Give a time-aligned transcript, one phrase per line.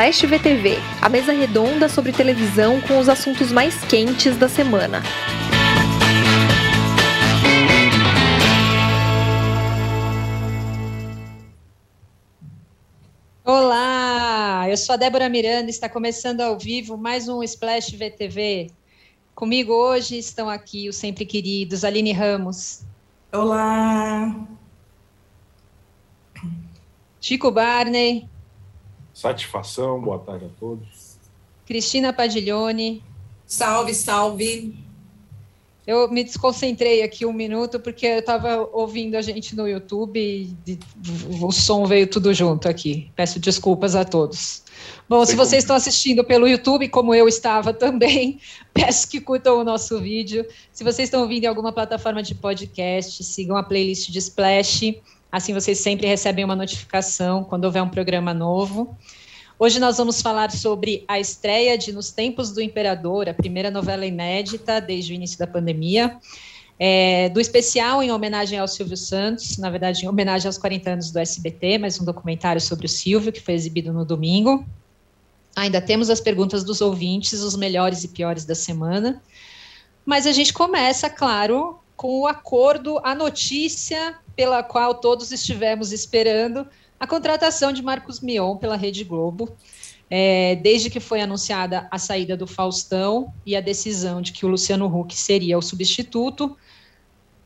[0.00, 5.02] Splash VTV, a mesa redonda sobre televisão com os assuntos mais quentes da semana.
[13.44, 18.70] Olá, eu sou a Débora Miranda, está começando ao vivo mais um Splash VTV.
[19.34, 22.84] Comigo hoje estão aqui os sempre queridos Aline Ramos.
[23.30, 24.34] Olá.
[27.20, 28.26] Chico Barney.
[29.20, 31.18] Satisfação, boa tarde a todos.
[31.66, 33.04] Cristina Padiglione.
[33.46, 34.74] Salve, salve.
[35.86, 40.78] Eu me desconcentrei aqui um minuto porque eu estava ouvindo a gente no YouTube e
[41.38, 43.10] o som veio tudo junto aqui.
[43.14, 44.62] Peço desculpas a todos.
[45.06, 48.40] Bom, se vocês estão assistindo pelo YouTube, como eu estava também,
[48.72, 50.46] peço que curtam o nosso vídeo.
[50.72, 54.98] Se vocês estão ouvindo em alguma plataforma de podcast, sigam a playlist de Splash.
[55.30, 58.96] Assim vocês sempre recebem uma notificação quando houver um programa novo.
[59.58, 64.04] Hoje nós vamos falar sobre a estreia de Nos Tempos do Imperador, a primeira novela
[64.04, 66.16] inédita desde o início da pandemia.
[66.78, 71.10] É, do especial em homenagem ao Silvio Santos, na verdade, em homenagem aos 40 anos
[71.10, 74.64] do SBT, mas um documentário sobre o Silvio, que foi exibido no domingo.
[75.54, 79.22] Ainda temos as perguntas dos ouvintes, os melhores e piores da semana.
[80.06, 86.66] Mas a gente começa, claro, com o acordo, a notícia pela qual todos estivemos esperando,
[86.98, 89.54] a contratação de Marcos Mion pela Rede Globo.
[90.08, 94.48] É, desde que foi anunciada a saída do Faustão e a decisão de que o
[94.48, 96.56] Luciano Huck seria o substituto,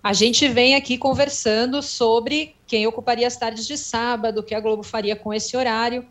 [0.00, 4.61] a gente vem aqui conversando sobre quem ocuparia as tardes de sábado, o que a
[4.61, 6.06] Globo faria com esse horário.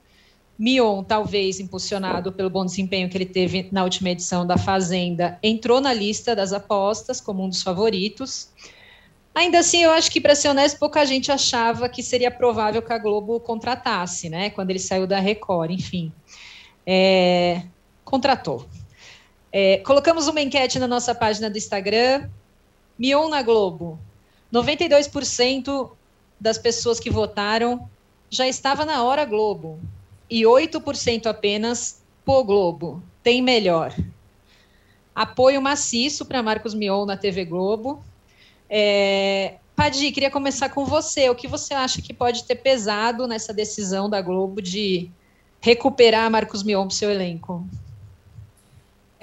[0.60, 5.80] Mion, talvez impulsionado pelo bom desempenho que ele teve na última edição da Fazenda, entrou
[5.80, 8.50] na lista das apostas como um dos favoritos.
[9.36, 12.94] Ainda assim, eu acho que, para ser honesto, pouca gente achava que seria provável que
[12.94, 14.52] a Globo contratasse, né?
[14.52, 16.12] Quando ele saiu da Record, enfim.
[16.86, 17.64] É,
[18.06, 18.68] contratou.
[19.52, 22.30] É, colocamos uma enquete na nossa página do Instagram.
[22.98, 24.00] Mion na Globo.
[24.52, 25.90] 92%
[26.40, 27.90] das pessoas que votaram
[28.30, 29.80] já estava na hora Globo.
[30.30, 33.02] E 8% apenas pô Globo.
[33.24, 33.96] Tem melhor.
[35.16, 38.04] Apoio maciço para Marcos Mion na TV Globo.
[38.70, 39.56] É,
[40.12, 41.30] queria começar com você.
[41.30, 45.10] O que você acha que pode ter pesado nessa decisão da Globo de
[45.62, 47.66] recuperar Marcos Mion para seu elenco?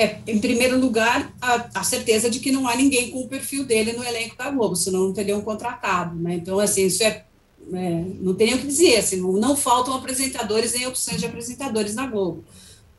[0.00, 3.64] É, em primeiro lugar, a, a, certeza de que não há ninguém com o perfil
[3.64, 6.36] dele no elenco da Globo, senão não teriam contratado, né?
[6.36, 7.26] Então, assim, isso é,
[7.70, 11.94] é não tem o que dizer, assim, não, não faltam apresentadores nem opções de apresentadores
[11.94, 12.42] na Globo.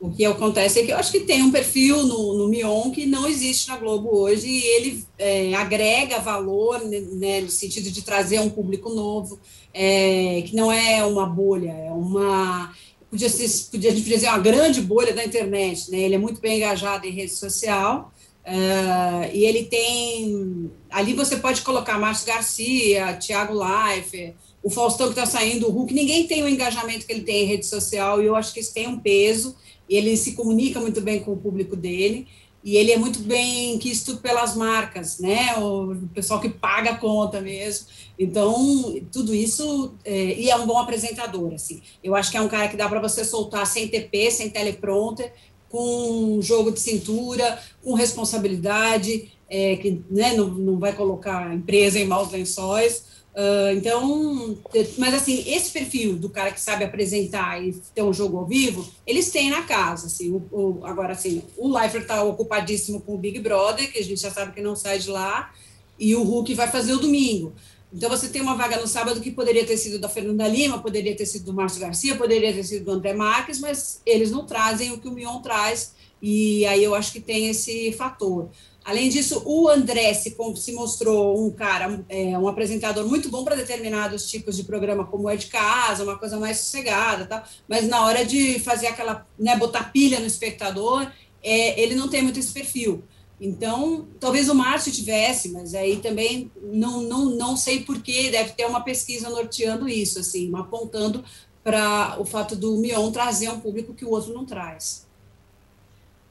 [0.01, 3.05] O que acontece é que eu acho que tem um perfil no, no Mion que
[3.05, 8.01] não existe na Globo hoje e ele é, agrega valor né, né, no sentido de
[8.01, 9.39] trazer um público novo,
[9.71, 12.73] é, que não é uma bolha, é uma.
[13.11, 15.99] Podia, ser, podia dizer uma grande bolha da internet, né?
[15.99, 18.11] Ele é muito bem engajado em rede social.
[18.43, 20.71] Uh, e ele tem.
[20.89, 25.93] Ali você pode colocar Márcio Garcia, Thiago Leifert, o Faustão que está saindo, o Hulk.
[25.93, 28.73] Ninguém tem o engajamento que ele tem em rede social, e eu acho que isso
[28.73, 29.55] tem um peso
[29.91, 32.27] ele se comunica muito bem com o público dele
[32.63, 35.55] e ele é muito bem quisto pelas marcas, né?
[35.57, 37.87] O pessoal que paga a conta mesmo.
[38.17, 41.81] Então, tudo isso, é, e é um bom apresentador, assim.
[42.03, 45.33] Eu acho que é um cara que dá para você soltar sem TP, sem teleprompter,
[45.69, 51.99] com jogo de cintura, com responsabilidade, é, que né, não, não vai colocar a empresa
[51.99, 53.05] em maus lençóis.
[53.33, 54.57] Uh, então,
[54.97, 58.85] mas assim, esse perfil do cara que sabe apresentar e ter um jogo ao vivo,
[59.07, 63.17] eles têm na casa, assim, o, o agora assim, o Leifert está ocupadíssimo com o
[63.17, 65.53] Big Brother, que a gente já sabe que não sai de lá,
[65.97, 67.53] e o Hulk vai fazer o domingo.
[67.93, 71.15] Então você tem uma vaga no sábado que poderia ter sido da Fernanda Lima, poderia
[71.15, 74.91] ter sido do Márcio Garcia, poderia ter sido do André Marques, mas eles não trazem
[74.91, 78.49] o que o Mion traz, e aí eu acho que tem esse fator.
[78.83, 83.55] Além disso, o André se, se mostrou um cara, é, um apresentador muito bom para
[83.55, 87.43] determinados tipos de programa, como é de casa, uma coisa mais sossegada, tá?
[87.67, 91.07] mas na hora de fazer aquela, né, botar pilha no espectador,
[91.43, 93.03] é, ele não tem muito esse perfil.
[93.39, 98.65] Então, talvez o Márcio tivesse, mas aí também não, não, não sei porquê, deve ter
[98.65, 101.23] uma pesquisa norteando isso, assim, apontando
[101.63, 105.07] para o fato do Mion trazer um público que o outro não traz.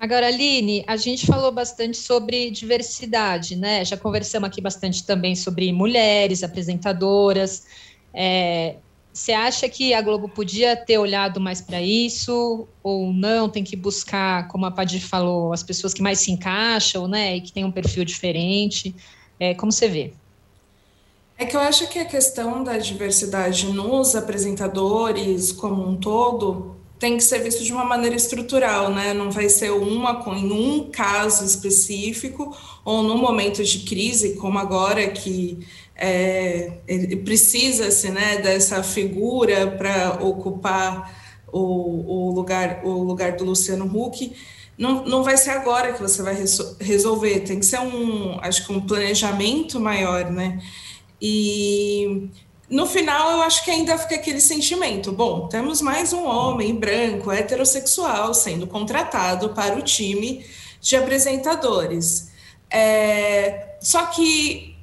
[0.00, 3.84] Agora, Aline, a gente falou bastante sobre diversidade, né?
[3.84, 7.66] Já conversamos aqui bastante também sobre mulheres, apresentadoras.
[8.14, 8.76] É,
[9.12, 13.50] você acha que a Globo podia ter olhado mais para isso ou não?
[13.50, 17.36] Tem que buscar, como a Padir falou, as pessoas que mais se encaixam, né?
[17.36, 18.96] E que têm um perfil diferente.
[19.38, 20.14] É, como você vê?
[21.36, 27.16] É que eu acho que a questão da diversidade nos apresentadores como um todo tem
[27.16, 29.14] que ser visto de uma maneira estrutural, né?
[29.14, 32.54] Não vai ser uma em um caso específico
[32.84, 35.66] ou num momento de crise como agora que
[35.96, 36.72] é,
[37.24, 41.10] precisa-se né, dessa figura para ocupar
[41.50, 44.34] o, o, lugar, o lugar do Luciano Huck.
[44.76, 46.36] Não, não vai ser agora que você vai
[46.80, 50.58] resolver, tem que ser um, acho que um planejamento maior, né?
[51.20, 52.28] E
[52.70, 57.32] no final, eu acho que ainda fica aquele sentimento: bom, temos mais um homem branco,
[57.32, 60.46] heterossexual, sendo contratado para o time
[60.80, 62.30] de apresentadores.
[62.70, 64.76] É, só que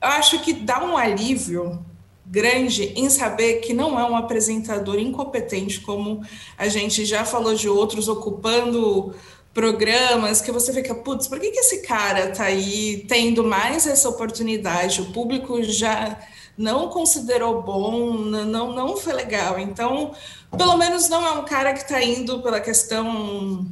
[0.00, 1.84] eu acho que dá um alívio
[2.24, 6.22] grande em saber que não é um apresentador incompetente, como
[6.56, 9.14] a gente já falou de outros ocupando
[9.52, 14.08] programas que você fica, putz, por que, que esse cara tá aí tendo mais essa
[14.08, 15.02] oportunidade?
[15.02, 16.18] O público já
[16.56, 19.58] não considerou bom, não, não foi legal.
[19.58, 20.12] Então,
[20.56, 23.66] pelo menos não é um cara que está indo pela questão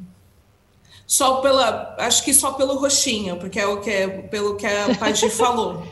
[1.06, 4.94] só pela, acho que só pelo roxinho, porque é o que é, pelo que a
[4.98, 5.86] Paty falou,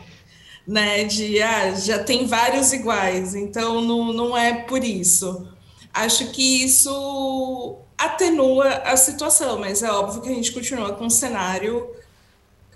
[0.67, 1.05] né?
[1.05, 5.47] De ah, já tem vários iguais, então não, não é por isso.
[5.93, 11.11] Acho que isso atenua a situação, mas é óbvio que a gente continua com um
[11.11, 11.91] cenário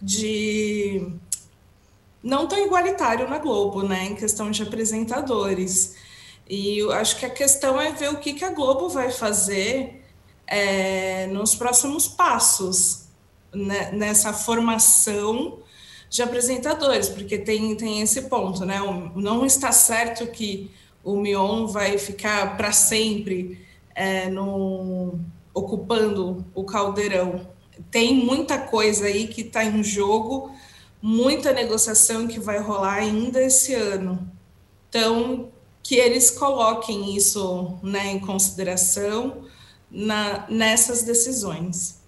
[0.02, 1.06] de
[2.24, 5.94] não tão igualitário na Globo, né, em questão de apresentadores.
[6.48, 10.02] E eu acho que a questão é ver o que, que a Globo vai fazer
[10.46, 13.04] é, nos próximos passos
[13.54, 15.58] né, nessa formação
[16.08, 18.78] de apresentadores, porque tem, tem esse ponto, né?
[19.14, 20.70] Não está certo que
[21.02, 23.60] o Mion vai ficar para sempre
[23.94, 25.18] é, no,
[25.52, 27.48] ocupando o caldeirão.
[27.90, 30.54] Tem muita coisa aí que está em jogo
[31.06, 34.26] muita negociação que vai rolar ainda esse ano.
[34.88, 35.50] Então,
[35.82, 39.44] que eles coloquem isso né, em consideração
[39.90, 42.00] na, nessas decisões.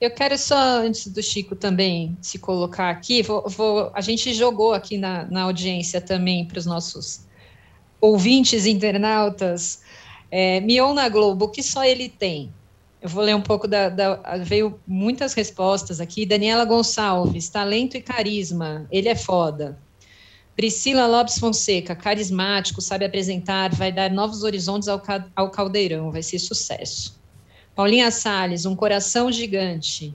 [0.00, 4.72] Eu quero só, antes do Chico também se colocar aqui, vou, vou, a gente jogou
[4.72, 7.22] aqui na, na audiência também para os nossos
[8.00, 9.82] ouvintes internautas,
[10.30, 12.54] é, Mion na Globo, o que só ele tem?
[13.00, 16.26] Eu vou ler um pouco da, da, Veio muitas respostas aqui.
[16.26, 19.78] Daniela Gonçalves, talento e carisma, ele é foda.
[20.56, 25.00] Priscila Lopes Fonseca, carismático, sabe apresentar, vai dar novos horizontes ao,
[25.36, 27.16] ao caldeirão, vai ser sucesso.
[27.76, 30.12] Paulinha Salles, um coração gigante.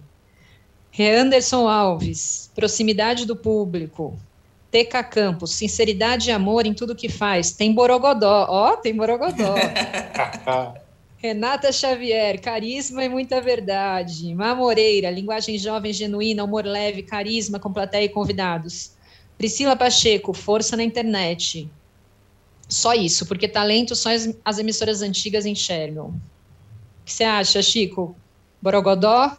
[0.91, 4.19] Reanderson Alves, proximidade do público.
[4.69, 7.51] Teca Campos, sinceridade e amor em tudo que faz.
[7.51, 9.55] Tem Borogodó, ó, oh, tem Borogodó.
[11.23, 14.35] Renata Xavier, carisma e muita verdade.
[14.35, 18.91] Má Moreira, linguagem jovem, genuína, humor leve, carisma com plateia e convidados.
[19.37, 21.71] Priscila Pacheco, força na internet.
[22.67, 26.07] Só isso, porque talento só as, as emissoras antigas enxergam.
[26.07, 28.13] O que você acha, Chico?
[28.61, 29.37] Borogodó?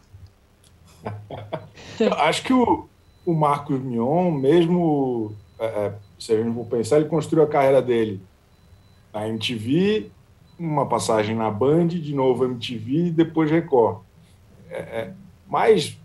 [2.17, 2.89] Acho que o,
[3.23, 7.79] o Marcos Mion, mesmo é, é, se a gente for pensar, ele construiu a carreira
[7.79, 8.19] dele
[9.13, 10.14] na MTV
[10.57, 13.99] uma passagem na Band, de novo MTV e depois Record.
[14.69, 15.13] É, é,
[15.47, 15.97] mas,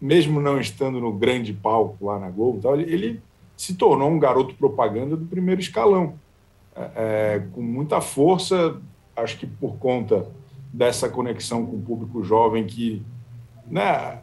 [0.00, 3.20] mesmo não estando no grande palco lá na Globo, tal, ele,
[3.56, 6.14] se tornou um garoto propaganda do primeiro escalão,
[6.74, 8.80] é, é, com muita força,
[9.14, 10.26] acho que por conta
[10.72, 13.02] dessa conexão com o público jovem que
[13.66, 14.20] né,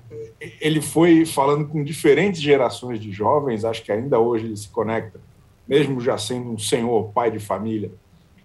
[0.59, 5.19] ele foi falando com diferentes gerações de jovens, acho que ainda hoje ele se conecta,
[5.67, 7.91] mesmo já sendo um senhor, pai de família,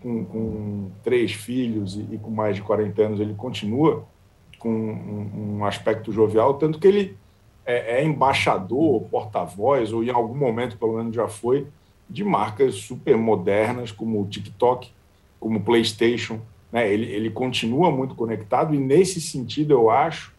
[0.04, 4.04] com, com três filhos e, e, com mais de 40 anos, ele continua
[4.58, 7.16] com um, um aspecto jovial, tanto que ele
[7.64, 11.66] é, é embaixador, porta-voz, ou em algum momento, pelo menos, já foi,
[12.08, 14.92] de marcas super modernas, como o TikTok,
[15.40, 16.38] como o PlayStation.
[16.70, 16.92] Né?
[16.92, 20.34] Ele, ele continua muito conectado, e nesse sentido, eu acho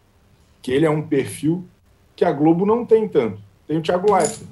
[0.61, 1.65] que ele é um perfil
[2.15, 3.41] que a Globo não tem tanto.
[3.67, 4.47] Tem o Thiago Leifert.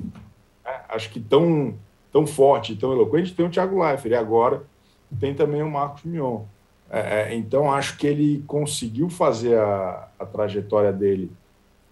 [0.66, 0.72] Né?
[0.90, 1.76] Acho que tão,
[2.12, 4.12] tão forte, tão eloquente, tem o Thiago Leifert.
[4.12, 4.73] E agora
[5.20, 6.42] tem também o Marcos Mion.
[6.90, 11.32] É, é, então, acho que ele conseguiu fazer a, a trajetória dele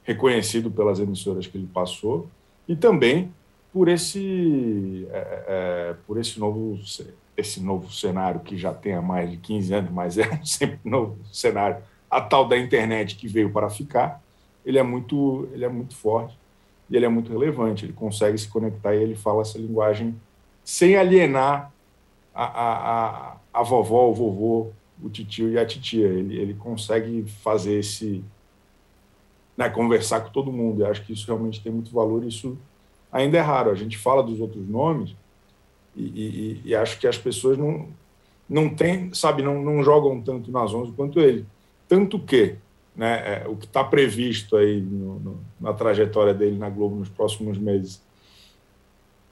[0.04, 2.28] reconhecido pelas emissoras que ele passou
[2.68, 3.32] e também
[3.74, 6.78] por esse, é, é por esse novo
[7.38, 10.80] esse novo cenário que já tem há mais de 15 anos, mas é um sempre
[10.84, 11.78] novo cenário,
[12.10, 14.22] a tal da internet que veio para ficar,
[14.66, 16.38] ele é muito, ele é muito forte
[16.90, 20.16] e ele é muito relevante, ele consegue se conectar e ele fala essa linguagem
[20.64, 21.72] sem alienar
[22.34, 24.72] a, a, a, vovó, o vovô,
[25.04, 26.08] o tio e a titia.
[26.08, 28.24] Ele, ele consegue fazer esse.
[29.58, 30.82] Né, conversar com todo mundo.
[30.82, 32.24] Eu acho que isso realmente tem muito valor.
[32.26, 32.58] Isso
[33.12, 33.70] ainda é raro.
[33.70, 35.16] A gente fala dos outros nomes
[35.96, 37.88] e, e, e acho que as pessoas não,
[38.50, 41.46] não tem, sabe, não, não jogam tanto nas 11 quanto ele.
[41.88, 42.56] Tanto que
[42.96, 47.10] né, é, o que está previsto aí no, no, na trajetória dele na Globo nos
[47.10, 48.02] próximos meses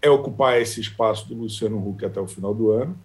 [0.02, 2.98] é ocupar esse espaço do Luciano Huck até o final do ano.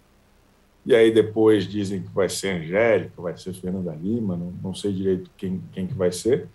[0.86, 4.92] E aí depois dizem que vai ser Angélica, vai ser Fernanda Lima, não, não sei
[4.92, 6.46] direito quem, quem que vai ser.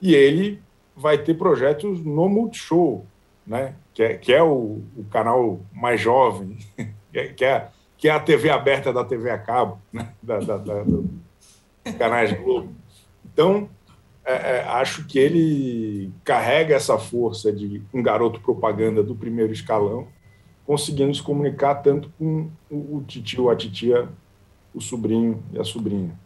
[0.00, 0.60] E ele
[0.96, 3.04] vai ter projetos no Multishow,
[3.46, 3.74] né?
[3.92, 6.56] que é, que é o, o canal mais jovem,
[7.36, 10.14] que é, que é a TV aberta da TV a cabo, né?
[10.22, 11.10] da, da, da, do
[11.98, 12.72] canais Globo.
[13.32, 13.68] Então,
[14.24, 20.08] é, é, acho que ele carrega essa força de um garoto propaganda do primeiro escalão,
[20.66, 24.08] conseguindo se comunicar tanto com o, o titio, a titia,
[24.74, 26.16] o sobrinho e a sobrinha.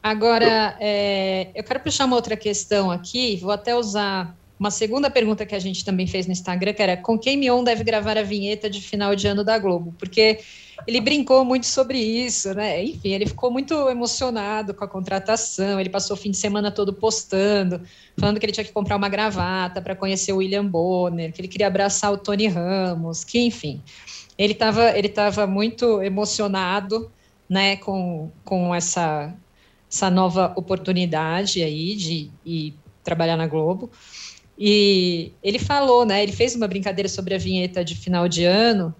[0.00, 5.46] Agora, é, eu quero puxar uma outra questão aqui, vou até usar uma segunda pergunta
[5.46, 8.22] que a gente também fez no Instagram, que era com quem Mion deve gravar a
[8.22, 9.94] vinheta de final de ano da Globo?
[9.98, 10.40] Porque
[10.86, 12.82] ele brincou muito sobre isso, né?
[12.82, 16.92] Enfim, ele ficou muito emocionado com a contratação, ele passou o fim de semana todo
[16.92, 17.80] postando,
[18.16, 21.48] falando que ele tinha que comprar uma gravata para conhecer o William Bonner, que ele
[21.48, 23.80] queria abraçar o Tony Ramos, que enfim.
[24.36, 27.10] Ele estava ele tava muito emocionado,
[27.48, 29.34] né, com, com essa,
[29.90, 33.90] essa nova oportunidade aí de, de trabalhar na Globo.
[34.58, 36.22] E ele falou, né?
[36.22, 38.92] Ele fez uma brincadeira sobre a vinheta de final de ano.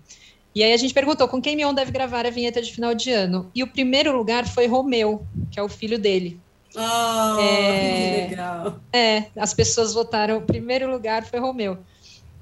[0.54, 3.10] E aí a gente perguntou com quem Mion deve gravar a vinheta de final de
[3.10, 3.50] ano.
[3.54, 6.38] E o primeiro lugar foi Romeu, que é o filho dele.
[6.76, 8.80] Oh, é, que legal.
[8.92, 10.38] É, as pessoas votaram.
[10.38, 11.78] O primeiro lugar foi Romeu.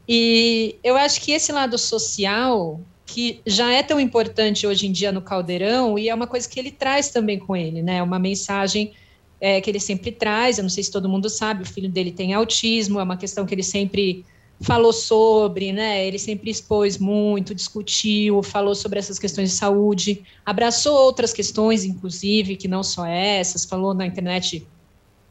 [0.08, 5.10] E eu acho que esse lado social, que já é tão importante hoje em dia
[5.10, 8.02] no Caldeirão, e é uma coisa que ele traz também com ele, né?
[8.02, 8.92] Uma mensagem
[9.40, 10.58] é, que ele sempre traz.
[10.58, 13.44] Eu não sei se todo mundo sabe, o filho dele tem autismo, é uma questão
[13.46, 14.24] que ele sempre
[14.60, 16.06] falou sobre, né?
[16.06, 22.56] Ele sempre expôs muito, discutiu, falou sobre essas questões de saúde, abraçou outras questões, inclusive,
[22.56, 24.66] que não só essas, falou na internet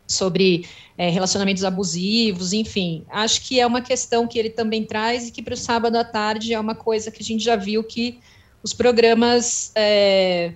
[0.08, 3.04] sobre é, relacionamentos abusivos, enfim.
[3.10, 6.04] Acho que é uma questão que ele também traz e que para o sábado à
[6.04, 8.20] tarde é uma coisa que a gente já viu que
[8.62, 10.54] os programas é,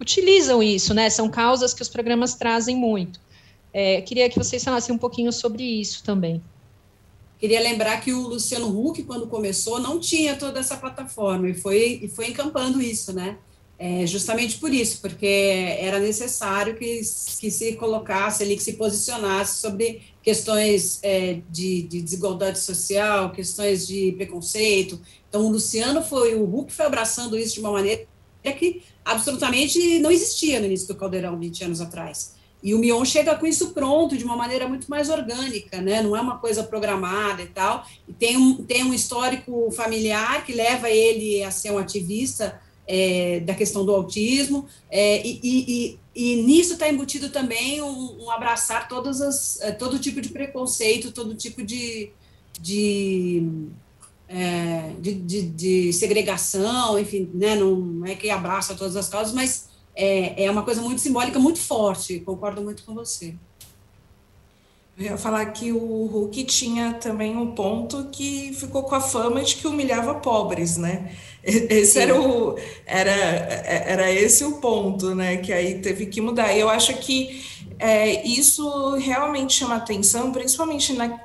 [0.00, 1.10] utilizam isso, né?
[1.10, 3.20] São causas que os programas trazem muito.
[3.72, 6.42] É, queria que vocês falassem um pouquinho sobre isso também.
[7.38, 12.00] Queria lembrar que o Luciano Huck, quando começou, não tinha toda essa plataforma e foi,
[12.02, 13.38] e foi encampando isso, né?
[13.78, 17.00] É, justamente por isso, porque era necessário que,
[17.38, 23.86] que se colocasse ali, que se posicionasse sobre questões é, de, de, desigualdade social, questões
[23.86, 25.00] de preconceito.
[25.28, 28.04] Então, o Luciano foi, o Huck foi abraçando isso de uma maneira
[28.52, 32.36] que absolutamente não existia no início do Caldeirão, 20 anos atrás.
[32.62, 36.02] E o Mion chega com isso pronto, de uma maneira muito mais orgânica, né?
[36.02, 37.86] não é uma coisa programada e tal.
[38.06, 43.40] E tem um, tem um histórico familiar que leva ele a ser um ativista é,
[43.40, 48.88] da questão do autismo, é, e, e, e, nisso está embutido também um, um, abraçar
[48.88, 52.10] todas as, é, todo tipo de preconceito, todo tipo de,
[52.58, 53.68] de
[54.28, 59.68] é, de, de, de, segregação, enfim, né, não é que abraça todas as causas, mas
[59.96, 63.34] é, é uma coisa muito simbólica, muito forte, concordo muito com você.
[64.98, 69.42] Eu ia falar que o Hulk tinha também um ponto que ficou com a fama
[69.42, 71.14] de que humilhava pobres, né?
[71.44, 72.00] Esse Sim.
[72.00, 75.36] era o era, era esse o ponto, né?
[75.36, 76.52] Que aí teve que mudar.
[76.52, 77.44] E eu acho que
[77.78, 81.20] é, isso realmente chama atenção, principalmente na,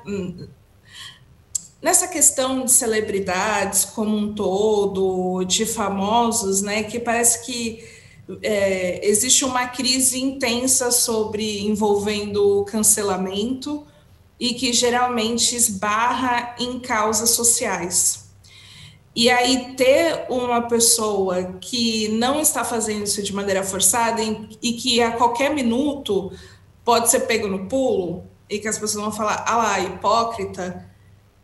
[1.84, 7.84] nessa questão de celebridades como um todo, de famosos, né, que parece que
[8.42, 13.86] é, existe uma crise intensa sobre envolvendo cancelamento
[14.40, 18.30] e que geralmente esbarra em causas sociais.
[19.14, 25.02] E aí ter uma pessoa que não está fazendo isso de maneira forçada e que
[25.02, 26.32] a qualquer minuto
[26.82, 30.93] pode ser pego no pulo e que as pessoas vão falar, ah lá, hipócrita,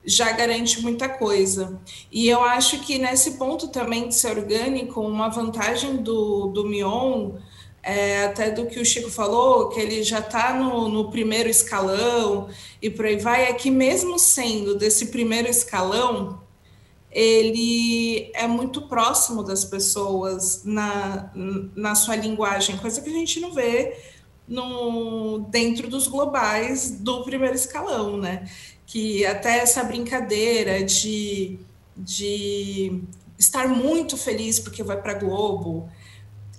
[0.04, 1.78] já garante muita coisa.
[2.10, 7.32] E eu acho que nesse ponto também de ser orgânico, uma vantagem do, do Mion,
[7.82, 12.48] é, até do que o Chico falou, que ele já está no, no primeiro escalão
[12.80, 16.40] e por aí vai, é que mesmo sendo desse primeiro escalão,
[17.10, 21.30] ele é muito próximo das pessoas na,
[21.74, 23.96] na sua linguagem, coisa que a gente não vê
[24.46, 28.48] no, dentro dos globais do primeiro escalão, né?
[28.90, 31.60] Que até essa brincadeira de,
[31.96, 33.00] de
[33.38, 35.88] estar muito feliz porque vai para Globo,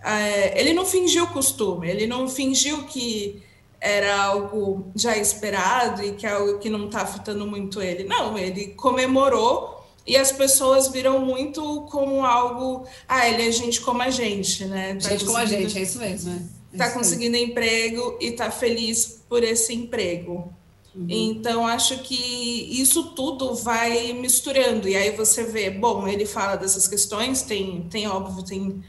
[0.02, 3.44] é, ele não fingiu costume, ele não fingiu que
[3.82, 8.06] era algo já esperado e que é algo que não está afetando muito ele.
[8.06, 14.02] Não, ele comemorou e as pessoas viram muito como algo, ah, ele é gente como
[14.02, 14.96] a gente, né?
[14.96, 16.50] Tá gente como a gente, é isso mesmo?
[16.72, 20.61] Está é conseguindo emprego e está feliz por esse emprego.
[20.94, 21.06] Uhum.
[21.10, 22.16] Então, acho que
[22.82, 24.88] isso tudo vai misturando.
[24.88, 28.84] E aí você vê, bom, ele fala dessas questões, tem, tem óbvio, tem,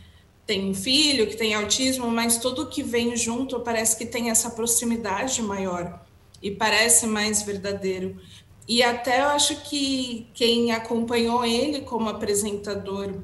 [0.46, 5.40] tem filho que tem autismo, mas tudo que vem junto parece que tem essa proximidade
[5.40, 6.00] maior
[6.42, 8.20] e parece mais verdadeiro.
[8.66, 13.14] E até eu acho que quem acompanhou ele como apresentador,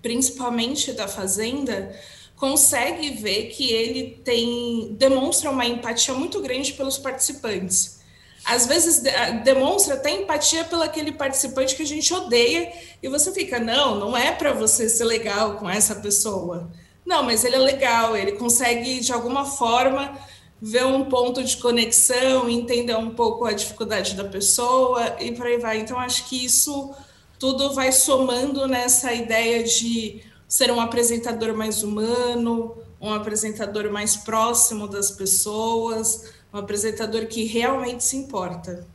[0.00, 1.94] principalmente da Fazenda,
[2.42, 8.00] consegue ver que ele tem demonstra uma empatia muito grande pelos participantes.
[8.44, 9.00] Às vezes
[9.44, 14.16] demonstra até empatia pelo aquele participante que a gente odeia e você fica, não, não
[14.16, 16.68] é para você ser legal com essa pessoa.
[17.06, 20.18] Não, mas ele é legal, ele consegue de alguma forma
[20.60, 25.58] ver um ponto de conexão, entender um pouco a dificuldade da pessoa e por aí
[25.58, 25.78] vai.
[25.78, 26.92] Então, acho que isso
[27.38, 34.86] tudo vai somando nessa ideia de ser um apresentador mais humano, um apresentador mais próximo
[34.86, 38.86] das pessoas, um apresentador que realmente se importa.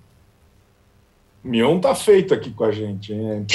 [1.44, 3.48] Mion tá feito aqui com a gente, hein?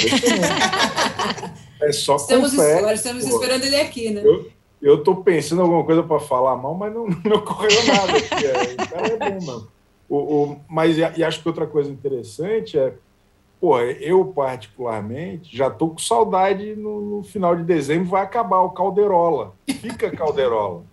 [1.79, 4.21] É, é só estamos, confere, estamos esperando ele aqui, né?
[4.21, 8.17] Eu, eu tô pensando em alguma coisa para falar mal, mas não, não ocorreu nada.
[8.17, 9.67] Aqui, é, o cara é bom, mano.
[10.09, 12.95] O, o, mas e, e acho que outra coisa interessante é,
[13.63, 18.71] pô, eu particularmente já tô com saudade no, no, final de dezembro vai acabar o
[18.71, 19.53] Calderola.
[19.69, 20.83] Fica Calderola.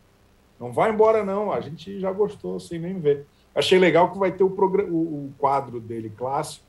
[0.56, 3.26] Não vai embora não, a gente já gostou sem nem ver.
[3.52, 6.64] Achei legal que vai ter o, o, o quadro dele clássico.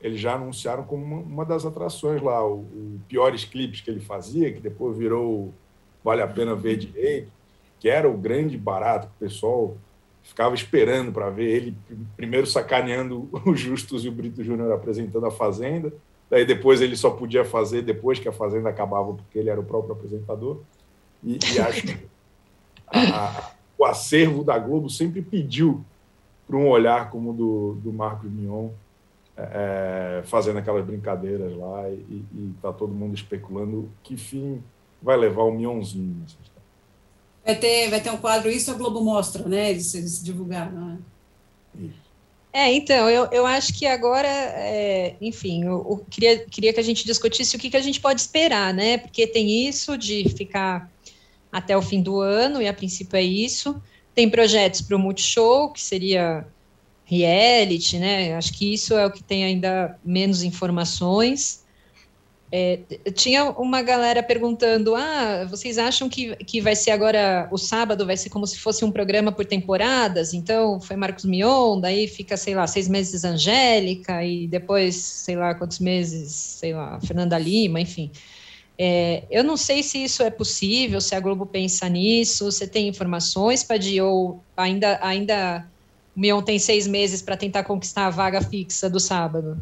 [0.00, 4.00] Eles já anunciaram como uma, uma das atrações lá, o, o piores clipes que ele
[4.00, 5.52] fazia, que depois virou
[6.02, 7.30] vale a pena ver direito,
[7.78, 9.76] que era o grande barato que o pessoal
[10.22, 11.76] ficava esperando para ver ele
[12.16, 15.92] primeiro sacaneando o Justus e o Brito Júnior apresentando a Fazenda,
[16.30, 19.64] daí depois ele só podia fazer depois que a Fazenda acabava, porque ele era o
[19.64, 20.60] próprio apresentador.
[21.22, 21.96] E, e acho que
[22.86, 25.84] a, o acervo da Globo sempre pediu
[26.46, 28.70] para um olhar como o do, do Marcos Mion,
[29.36, 34.62] é, é, fazendo aquelas brincadeiras lá, e está todo mundo especulando que fim
[35.00, 36.51] vai levar o Mionzinho história.
[37.44, 39.70] Vai ter, vai ter um quadro, isso a Globo mostra, né?
[39.70, 40.98] Eles, eles divulgaram, né?
[42.52, 46.84] É, então, eu, eu acho que agora, é, enfim, eu, eu, queria, queria que a
[46.84, 48.98] gente discutisse o que, que a gente pode esperar, né?
[48.98, 50.90] Porque tem isso de ficar
[51.50, 53.80] até o fim do ano, e a princípio é isso.
[54.14, 56.46] Tem projetos para o Multishow, que seria
[57.06, 58.34] reality, né?
[58.36, 61.61] Acho que isso é o que tem ainda menos informações.
[62.54, 62.80] É,
[63.14, 68.14] tinha uma galera perguntando: ah, vocês acham que, que vai ser agora o sábado, vai
[68.14, 70.34] ser como se fosse um programa por temporadas?
[70.34, 75.54] Então foi Marcos Mion, daí fica, sei lá, seis meses Angélica, e depois, sei lá,
[75.54, 78.10] quantos meses, sei lá, Fernanda Lima, enfim.
[78.78, 82.86] É, eu não sei se isso é possível, se a Globo pensa nisso, você tem
[82.86, 85.66] informações, Padi, ou ainda, ainda
[86.14, 89.58] o Mion tem seis meses para tentar conquistar a vaga fixa do sábado?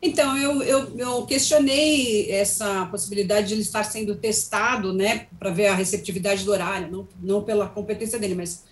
[0.00, 5.66] Então, eu, eu, eu, questionei essa possibilidade de ele estar sendo testado, né, para ver
[5.66, 8.64] a receptividade do horário, não, não pela competência dele, mas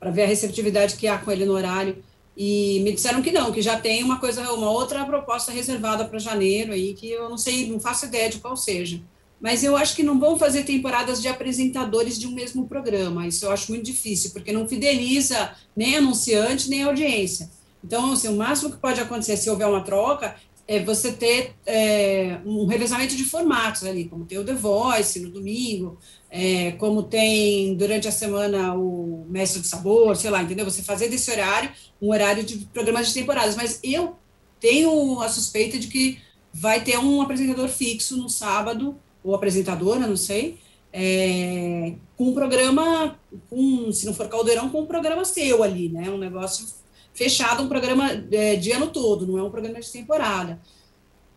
[0.00, 2.02] para ver a receptividade que há com ele no horário.
[2.34, 6.18] E me disseram que não, que já tem uma coisa, uma outra proposta reservada para
[6.18, 9.02] janeiro aí, que eu não sei, não faço ideia de qual seja.
[9.38, 13.26] Mas eu acho que não vão fazer temporadas de apresentadores de um mesmo programa.
[13.26, 17.50] Isso eu acho muito difícil, porque não fideliza nem anunciante, nem audiência.
[17.84, 22.38] Então, assim, o máximo que pode acontecer se houver uma troca é você ter é,
[22.44, 25.98] um revezamento de formatos ali, como tem o The Voice no domingo,
[26.30, 30.64] é, como tem durante a semana o Mestre do Sabor, sei lá, entendeu?
[30.64, 31.70] Você fazer desse horário
[32.00, 33.56] um horário de programas de temporadas.
[33.56, 34.16] Mas eu
[34.60, 36.18] tenho a suspeita de que
[36.52, 40.58] vai ter um apresentador fixo no sábado, ou apresentadora, não sei,
[40.92, 46.10] é, com um programa, com, se não for caldeirão, com um programa seu ali, né?
[46.10, 46.66] Um negócio
[47.12, 50.60] fechado um programa é, de ano todo, não é um programa de temporada.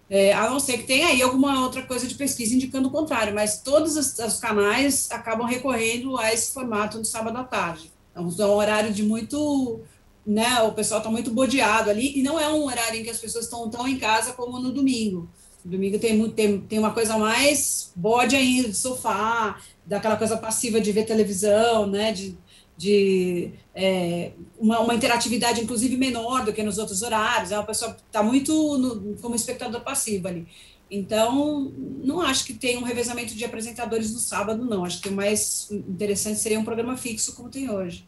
[0.10, 3.34] É, a não ser que tenha aí alguma outra coisa de pesquisa indicando o contrário,
[3.34, 7.92] mas todos os, os canais acabam recorrendo a esse formato no sábado à tarde.
[8.12, 9.82] Então, é um horário de muito.
[10.26, 13.20] Né, o pessoal está muito bodeado ali, e não é um horário em que as
[13.20, 15.30] pessoas estão tão em casa como no domingo.
[15.64, 20.36] No domingo tem, muito, tem, tem uma coisa mais bode ainda, de sofá, daquela coisa
[20.36, 22.36] passiva de ver televisão, né, de
[22.78, 27.52] de é, uma, uma, interatividade, inclusive, menor do que nos outros horários.
[27.52, 30.48] É uma pessoa que está muito no, como espectador passivo ali.
[30.90, 31.72] Então,
[32.04, 34.86] não acho que tenha um revezamento de apresentadores no sábado, não.
[34.86, 38.08] Acho que o mais interessante seria um programa fixo, como tem hoje.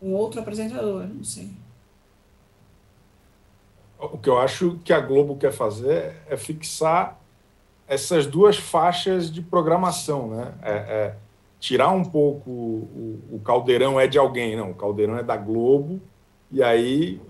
[0.00, 1.50] Um outro apresentador, não sei.
[3.98, 7.18] o que eu acho que a Globo quer fazer é fixar
[7.88, 10.54] essas duas faixas de programação, né?
[10.62, 11.16] É, é
[11.58, 16.00] tirar um pouco o, o, caldeirão é de alguém, não, o caldeirão é da Globo,
[16.50, 17.20] e aí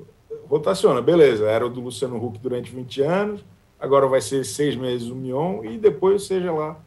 [0.48, 3.44] rotaciona, beleza, era o do Luciano Huck durante 20 anos,
[3.80, 6.78] agora vai ser seis meses o Mion, e depois seja lá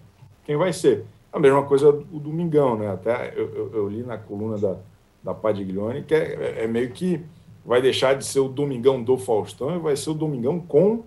[0.46, 1.06] quem vai ser.
[1.32, 2.92] A mesma coisa o Domingão, né?
[2.92, 4.76] Até eu, eu, eu li na coluna da,
[5.24, 7.24] da Padiglione que é, é meio que
[7.66, 11.04] vai deixar de ser o Domingão do Faustão e vai ser o Domingão com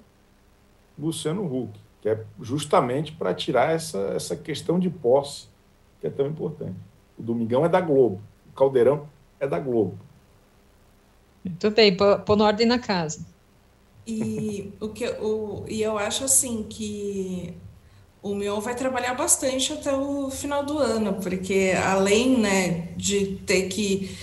[0.98, 5.48] Luciano Huck, que é justamente para tirar essa, essa questão de posse,
[6.04, 6.76] que é tão importante.
[7.18, 9.08] O Domingão é da Globo, o Caldeirão
[9.40, 9.98] é da Globo.
[11.42, 13.24] Muito bem, pôr ordem na casa.
[14.06, 17.54] E, o que, o, e eu acho assim que
[18.22, 23.68] o meu vai trabalhar bastante até o final do ano, porque além né, de ter
[23.68, 24.14] que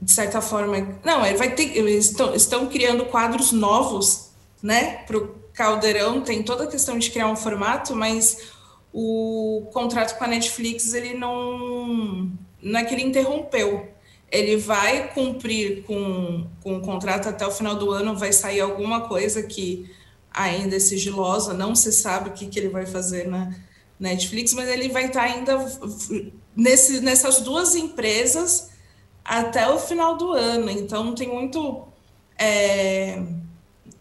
[0.00, 0.96] de certa forma.
[1.04, 1.76] Não, ele vai ter.
[1.76, 4.30] Eles estão, estão criando quadros novos,
[4.62, 4.98] né?
[5.06, 8.52] Para o Caldeirão, tem toda a questão de criar um formato, mas
[8.92, 12.30] o contrato com a Netflix ele não.
[12.62, 13.88] Não é que ele interrompeu.
[14.30, 19.02] Ele vai cumprir com, com o contrato até o final do ano, vai sair alguma
[19.02, 19.88] coisa que
[20.32, 23.54] ainda é sigilosa, não se sabe o que, que ele vai fazer na
[23.98, 25.56] Netflix, mas ele vai estar ainda
[26.54, 28.70] nesse, nessas duas empresas
[29.24, 30.70] até o final do ano.
[30.70, 31.86] Então, tem muito.
[32.38, 33.22] É,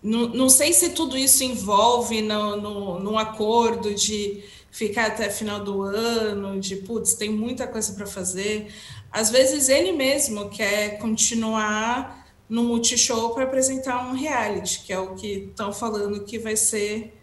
[0.04, 4.44] não, não sei se tudo isso envolve no, no, num acordo de
[4.76, 8.68] ficar até final do ano, de putz, tem muita coisa para fazer.
[9.10, 15.16] Às vezes ele mesmo quer continuar no Multishow para apresentar um reality, que é o
[15.16, 17.18] que estão falando que vai ser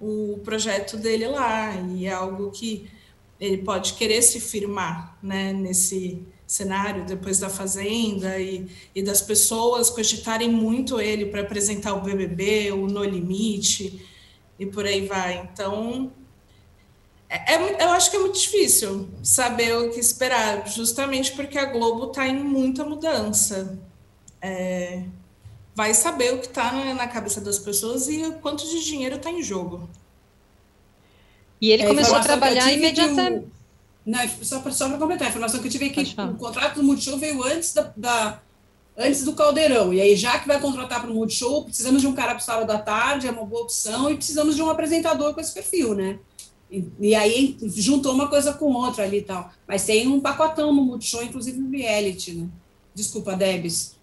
[0.00, 2.88] o projeto dele lá, e é algo que
[3.40, 9.88] ele pode querer se firmar né, nesse, cenário depois da Fazenda e, e das pessoas
[9.88, 14.06] cogitarem muito ele para apresentar o BBB, o No Limite
[14.58, 15.48] e por aí vai.
[15.50, 16.12] Então,
[17.32, 21.64] é, é, eu acho que é muito difícil saber o que esperar, justamente porque a
[21.64, 23.78] Globo está em muita mudança.
[24.40, 25.02] É,
[25.74, 29.16] vai saber o que está na, na, cabeça das pessoas e o quanto de dinheiro
[29.16, 29.88] está em jogo.
[31.58, 33.46] E ele é, começou a trabalhar imediatamente.
[34.04, 37.16] Não, só para só completar, a informação que eu tive aqui, o contrato do Multishow
[37.18, 38.42] veio antes da, da,
[38.98, 39.94] antes do Caldeirão.
[39.94, 42.44] E aí, já que vai contratar para o Multishow, precisamos de um cara para o
[42.44, 45.94] sábado da tarde, é uma boa opção, e precisamos de um apresentador com esse perfil,
[45.94, 46.18] né?
[46.72, 49.52] E, e aí juntou uma coisa com outra ali e tal.
[49.68, 52.48] Mas tem um pacotão no Multishow, inclusive no reality, né?
[52.94, 53.94] Desculpa, Debs.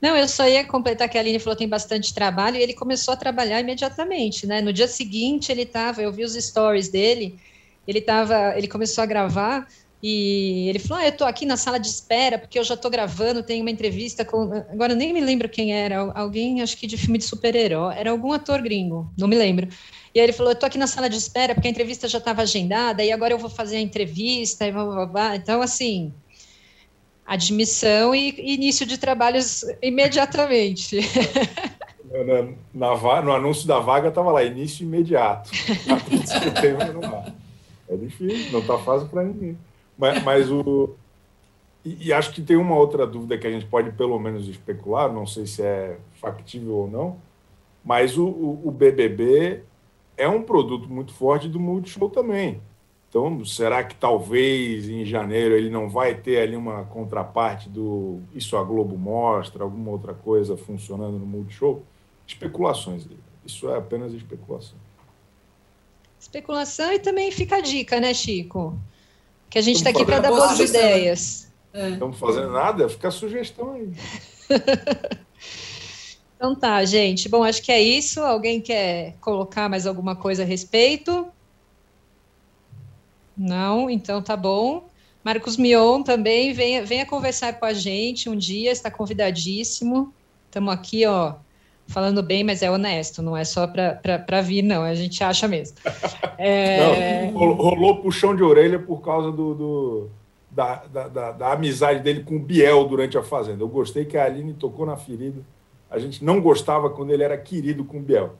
[0.00, 3.12] Não, eu só ia completar que a Aline falou tem bastante trabalho, e ele começou
[3.14, 4.60] a trabalhar imediatamente, né?
[4.60, 7.38] No dia seguinte, ele estava, eu vi os stories dele,
[7.86, 9.66] ele tava, ele começou a gravar
[10.02, 12.90] e ele falou: ah, eu estou aqui na sala de espera porque eu já estou
[12.90, 14.52] gravando, tem uma entrevista com.
[14.70, 18.10] Agora eu nem me lembro quem era, alguém acho que de filme de super-herói, era
[18.10, 19.68] algum ator gringo, não me lembro.
[20.14, 22.18] E aí ele falou: eu estou aqui na sala de espera porque a entrevista já
[22.18, 25.36] estava agendada e agora eu vou fazer a entrevista e blá, blá, blá.
[25.36, 26.12] Então, assim,
[27.26, 31.00] admissão e início de trabalhos imediatamente.
[32.72, 35.50] Na, na, no anúncio da vaga estava lá, início imediato.
[37.88, 39.56] É difícil, não está fácil para ninguém.
[39.98, 40.94] Mas, mas o.
[41.84, 45.12] E, e, acho que tem uma outra dúvida que a gente pode pelo menos especular,
[45.12, 47.16] não sei se é factível ou não,
[47.84, 49.62] mas o, o, o BBB
[50.16, 52.60] é um produto muito forte do Multishow também.
[53.08, 58.56] Então, será que talvez em janeiro ele não vai ter ali uma contraparte do Isso
[58.56, 61.82] a Globo mostra, alguma outra coisa funcionando no Multishow?
[62.26, 63.06] Especulações.
[63.44, 64.76] Isso é apenas especulação.
[66.18, 68.76] Especulação e também fica a dica, né, Chico?
[69.48, 71.52] Que a gente está aqui para dar boas ideias.
[71.72, 71.90] É.
[71.90, 73.92] Estamos fazendo nada, fica a sugestão aí.
[76.36, 77.28] então tá, gente.
[77.28, 78.20] Bom, acho que é isso.
[78.20, 81.28] Alguém quer colocar mais alguma coisa a respeito?
[83.36, 83.90] Não?
[83.90, 84.88] Então tá bom.
[85.22, 90.14] Marcos Mion também, venha, venha conversar com a gente um dia, está convidadíssimo.
[90.46, 91.34] Estamos aqui, ó,
[91.86, 95.76] falando bem, mas é honesto, não é só para vir, não, a gente acha mesmo.
[96.38, 97.30] É...
[97.30, 100.10] Não, rolou puxão de orelha por causa do, do
[100.50, 103.62] da, da, da, da, amizade dele com o Biel durante a Fazenda.
[103.62, 105.40] Eu gostei que a Aline tocou na ferida.
[105.90, 108.34] A gente não gostava quando ele era querido com o Biel.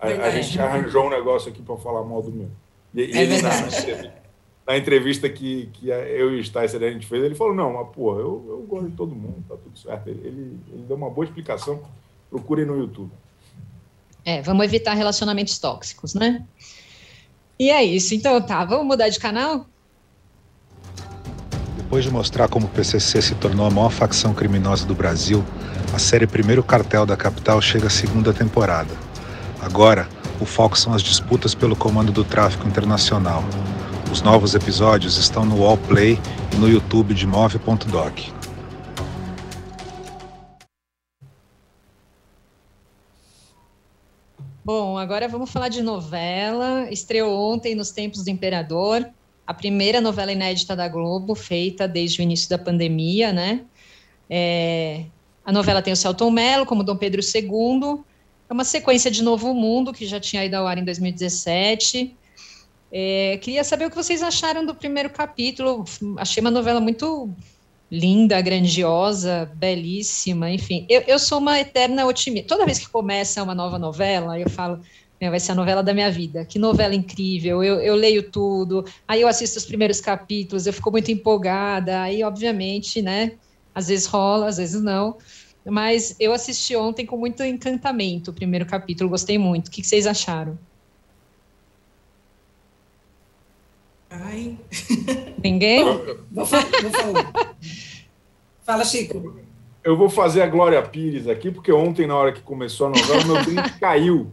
[0.00, 2.48] A, a gente arranjou um negócio aqui para falar mal do meu.
[2.92, 3.50] E, é ele, na,
[4.66, 7.88] na, entrevista que, que eu e o Sticer a gente fez, ele falou: Não, mas
[7.90, 10.08] porra, eu, eu gosto de todo mundo, tá tudo certo.
[10.08, 11.80] Ele, ele, ele deu uma boa explicação
[12.30, 13.10] Procurem no YouTube.
[14.24, 16.44] É, vamos evitar relacionamentos tóxicos, né?
[17.58, 18.14] E é isso.
[18.14, 19.66] Então tá, vamos mudar de canal?
[21.76, 25.42] Depois de mostrar como o PCC se tornou a maior facção criminosa do Brasil,
[25.94, 28.94] a série Primeiro Cartel da Capital chega à segunda temporada.
[29.60, 30.06] Agora,
[30.40, 33.42] o foco são as disputas pelo comando do tráfico internacional.
[34.12, 36.18] Os novos episódios estão no Wallplay
[36.52, 38.37] e no YouTube de Move.doc.
[44.68, 46.88] Bom, agora vamos falar de novela.
[46.90, 49.08] Estreou ontem nos Tempos do Imperador
[49.46, 53.64] a primeira novela inédita da Globo, feita desde o início da pandemia, né?
[54.28, 55.06] É,
[55.42, 58.04] a novela tem o Celton Mello como Dom Pedro II,
[58.46, 62.14] é uma sequência de Novo Mundo, que já tinha ido ao ar em 2017.
[62.92, 65.86] É, queria saber o que vocês acharam do primeiro capítulo.
[66.18, 67.30] Achei uma novela muito
[67.90, 70.86] linda, grandiosa, belíssima, enfim.
[70.88, 72.48] Eu, eu sou uma eterna otimista.
[72.48, 74.80] Toda vez que começa uma nova novela, eu falo,
[75.20, 76.44] vai ser a novela da minha vida.
[76.44, 77.62] Que novela incrível.
[77.64, 82.22] Eu, eu leio tudo, aí eu assisto os primeiros capítulos, eu fico muito empolgada, aí,
[82.22, 83.32] obviamente, né?
[83.74, 85.16] Às vezes rola, às vezes não.
[85.66, 89.68] Mas eu assisti ontem com muito encantamento o primeiro capítulo, gostei muito.
[89.68, 90.58] O que vocês acharam?
[94.10, 94.58] Ai.
[95.42, 95.84] Ninguém?
[96.30, 96.64] Vou falar.
[98.68, 99.34] Fala, Chico.
[99.82, 103.24] Eu vou fazer a Glória Pires aqui, porque ontem, na hora que começou a novela,
[103.24, 104.30] meu dente caiu.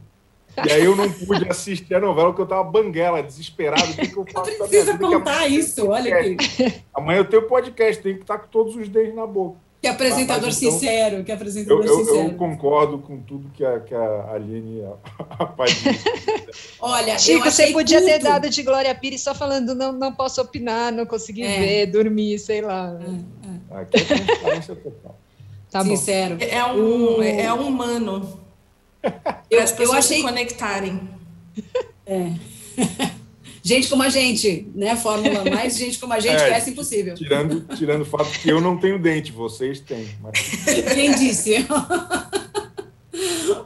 [0.65, 3.89] E aí eu não pude assistir a novela porque eu tava banguela, desesperado.
[3.91, 6.83] O que, que eu faço precisa contar isso, olha aqui.
[6.93, 9.57] Amanhã eu tenho podcast, tenho que estar com todos os dentes na boca.
[9.85, 12.27] Que apresentador então, sincero, que apresentador eu, eu, sincero.
[12.29, 15.53] Eu concordo com tudo que a, que a Aline a, a
[16.81, 18.09] Olha, Chico, você podia tudo.
[18.09, 21.59] ter dado de Glória Pires só falando não, não posso opinar, não consegui é.
[21.59, 22.97] ver, dormir, sei lá.
[22.99, 23.81] É, é.
[23.81, 25.19] Aqui é transparência total.
[25.69, 26.37] Tá Sincero.
[26.39, 28.39] É, um, é humano.
[29.51, 30.17] Eu, as pessoas eu achei...
[30.17, 30.99] se conectarem.
[32.07, 32.31] É.
[33.65, 34.95] gente como a gente, né?
[34.95, 37.15] Fórmula mais gente como a gente, é, essa é impossível.
[37.15, 40.07] Tirando, tirando o fato que eu não tenho dente, vocês têm.
[40.21, 40.39] Mas...
[40.93, 41.65] Quem disse?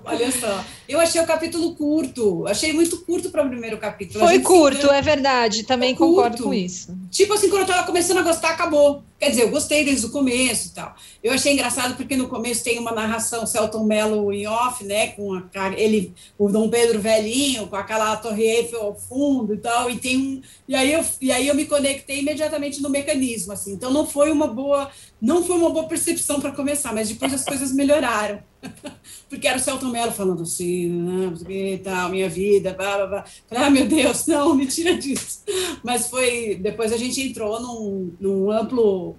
[0.05, 4.25] Olha só, eu achei o capítulo curto, achei muito curto para o primeiro capítulo.
[4.25, 6.49] Foi curto, é verdade, também Foi concordo curto.
[6.49, 6.97] com isso.
[7.12, 9.04] Tipo assim, quando eu estava começando a gostar, acabou.
[9.19, 10.95] Quer dizer, eu gostei desde o começo e tal.
[11.21, 15.34] Eu achei engraçado porque no começo tem uma narração Celton Mello em off, né, com
[15.34, 19.97] a, ele, o Dom Pedro velhinho, com aquela Torre Eiffel ao fundo e tal, e
[19.97, 23.73] tem um, e aí eu, e aí eu me conectei imediatamente no mecanismo, assim.
[23.73, 24.89] Então não foi uma boa,
[25.21, 28.41] não foi uma boa percepção para começar, mas depois as coisas melhoraram.
[29.30, 33.26] porque era o Celton Mello falando assim, e tal, minha vida, blá, blá, blá.
[33.52, 35.44] Ah, meu Deus, não, me tira disso.
[35.84, 39.15] Mas foi, depois a gente entrou num, num amplo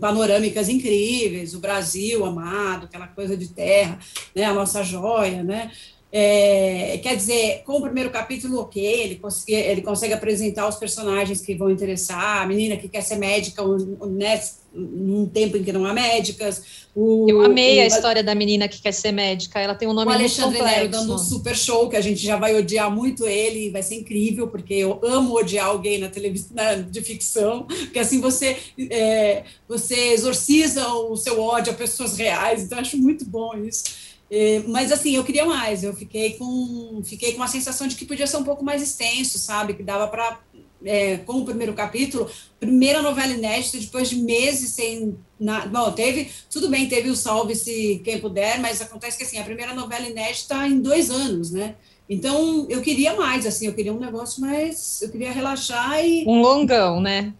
[0.00, 3.98] panorâmicas incríveis, o Brasil amado, aquela coisa de terra,
[4.34, 5.70] né, a nossa joia, né?
[6.10, 11.42] É, quer dizer, com o primeiro capítulo, ok, ele consegue, ele consegue apresentar os personagens
[11.42, 13.62] que vão interessar, a menina que quer ser médica,
[14.06, 14.40] né,
[14.72, 16.62] num tempo em que não há médicas.
[16.94, 19.92] O, eu amei o, a história da menina que quer ser médica, ela tem um
[19.92, 20.70] nome o Alexandre muito.
[20.70, 23.96] Nero dando um super show, que a gente já vai odiar muito ele, vai ser
[23.96, 26.54] incrível, porque eu amo odiar alguém na televisão
[26.90, 28.56] de ficção, porque assim você,
[28.90, 34.07] é, você exorciza o seu ódio a pessoas reais, então acho muito bom isso.
[34.30, 38.04] É, mas assim, eu queria mais, eu fiquei com, fiquei com a sensação de que
[38.04, 39.72] podia ser um pouco mais extenso, sabe?
[39.74, 40.38] Que dava para
[40.84, 45.16] é, com o primeiro capítulo, primeira novela inédita, depois de meses sem.
[45.38, 46.30] Na, bom, teve.
[46.50, 50.66] Tudo bem, teve o Salve-se Quem Puder, mas acontece que assim, a primeira novela inédita
[50.66, 51.76] em dois anos, né?
[52.08, 55.02] Então, eu queria mais, assim, eu queria um negócio mais.
[55.02, 56.24] Eu queria relaxar e.
[56.26, 57.34] Um longão, né?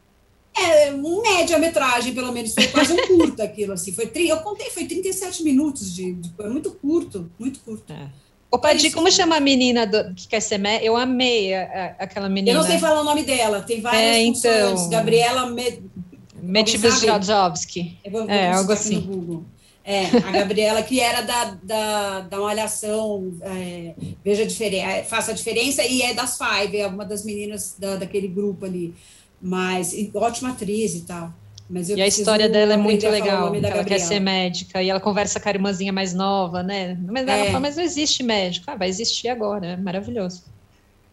[0.60, 3.92] É, um média-metragem, pelo menos, foi quase um curto aquilo, assim.
[3.92, 6.14] Foi, eu contei, foi 37 minutos de.
[6.14, 7.92] de muito curto, muito curto.
[7.92, 8.08] É.
[8.50, 10.86] Ô, Padir, como chama a menina do, que quer ser médica?
[10.86, 11.62] Eu amei a,
[11.98, 12.56] a, aquela menina.
[12.56, 14.90] Eu não sei falar o nome dela, tem várias é, então, funções.
[14.90, 15.54] Gabriela.
[16.42, 17.98] Metibsjadowski.
[18.26, 19.44] É, algo assim.
[19.84, 25.30] É, a Gabriela, que era da, da, da Malhação, é, Veja a diferença, é, Faça
[25.30, 28.94] a Diferença, e é das Five, é uma das meninas da, daquele grupo ali.
[29.40, 31.32] Mas, ótima atriz e tal
[31.94, 33.54] e a história dela é muito legal.
[33.54, 36.98] Ela quer ser médica e ela conversa com a irmãzinha mais nova, né?
[37.06, 37.46] Mas ela é.
[37.46, 38.64] fala, mas não existe médico.
[38.70, 40.44] Ah, vai existir agora, é maravilhoso.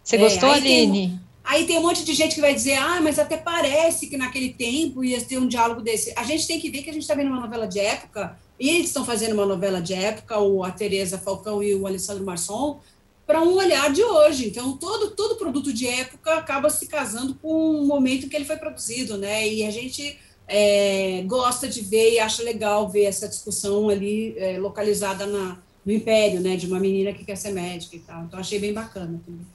[0.01, 1.07] Você é, gostou, aí Aline?
[1.09, 4.15] Tem, aí tem um monte de gente que vai dizer, ah, mas até parece que
[4.15, 6.13] naquele tempo ia ter um diálogo desse.
[6.15, 8.69] A gente tem que ver que a gente está vendo uma novela de época, e
[8.69, 12.79] eles estão fazendo uma novela de época, o, a Tereza Falcão e o Alessandro Marçom,
[13.25, 14.47] para um olhar de hoje.
[14.47, 18.45] Então, todo, todo produto de época acaba se casando com o momento em que ele
[18.45, 19.47] foi produzido, né?
[19.47, 24.57] E a gente é, gosta de ver e acha legal ver essa discussão ali é,
[24.59, 28.23] localizada na, no Império, né, de uma menina que quer ser médica e tal.
[28.23, 29.45] Então achei bem bacana também.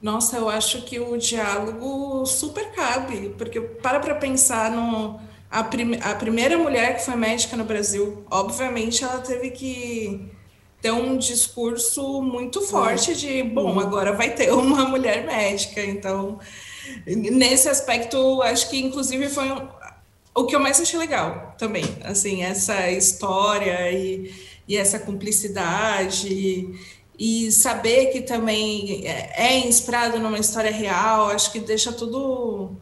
[0.00, 5.18] Nossa, eu acho que o diálogo super cabe, porque para para pensar no
[5.50, 10.20] a, prim, a primeira mulher que foi médica no Brasil, obviamente ela teve que
[10.80, 16.38] ter um discurso muito forte de, bom, agora vai ter uma mulher médica, então
[17.06, 19.68] nesse aspecto acho que inclusive foi um,
[20.34, 24.32] o que eu mais achei legal também, assim, essa história e,
[24.68, 26.68] e essa cumplicidade
[27.18, 32.76] e saber que também é, é inspirado numa história real, acho que deixa tudo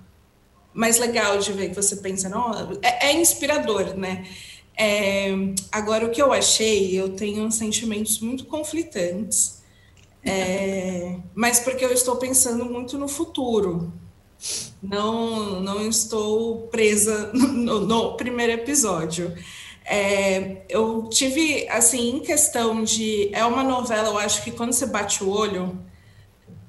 [0.73, 2.51] mais legal de ver que você pensa, não,
[2.83, 4.27] é, é inspirador, né?
[4.77, 5.29] É,
[5.71, 9.63] agora, o que eu achei, eu tenho sentimentos muito conflitantes,
[10.25, 13.93] é, mas porque eu estou pensando muito no futuro.
[14.83, 19.35] Não, não estou presa no, no primeiro episódio.
[19.85, 23.31] É, eu tive, assim, em questão de.
[23.33, 25.79] É uma novela, eu acho que quando você bate o olho,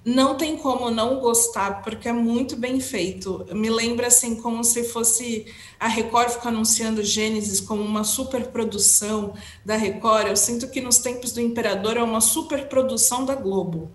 [0.06, 3.44] não tem como não gostar, porque é muito bem feito.
[3.52, 5.48] Me lembra, assim, como se fosse
[5.80, 9.34] a Record ficar anunciando Gênesis como uma superprodução
[9.66, 10.28] da Record.
[10.28, 13.92] Eu sinto que nos tempos do Imperador é uma superprodução da Globo.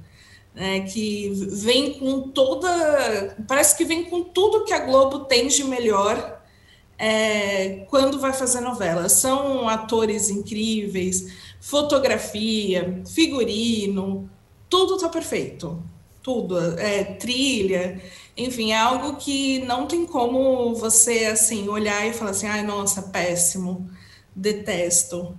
[0.53, 3.37] Né, que vem com toda.
[3.47, 6.43] Parece que vem com tudo que a Globo tem de melhor
[6.99, 9.09] é, quando vai fazer novela.
[9.09, 14.29] São atores incríveis, fotografia, figurino,
[14.69, 15.81] tudo está perfeito.
[16.23, 18.01] Tudo, é, trilha,
[18.37, 23.03] enfim, é algo que não tem como você assim olhar e falar assim, ai, nossa,
[23.03, 23.91] péssimo,
[24.35, 25.35] detesto.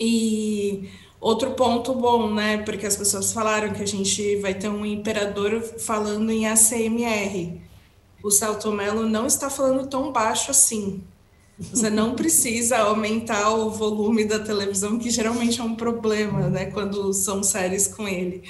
[0.00, 2.58] E outro ponto bom, né?
[2.58, 7.68] Porque as pessoas falaram que a gente vai ter um imperador falando em ACMR
[8.22, 11.02] o Celto Melo não está falando tão baixo assim.
[11.58, 17.12] Você não precisa aumentar o volume da televisão, que geralmente é um problema, né, quando
[17.12, 18.42] são séries com ele.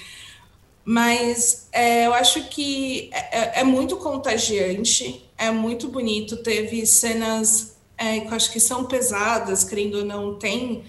[0.90, 6.38] Mas é, eu acho que é, é, muito contagiante, é muito bonito.
[6.38, 10.84] Teve cenas é, que eu acho que são pesadas, querendo ou não, tem,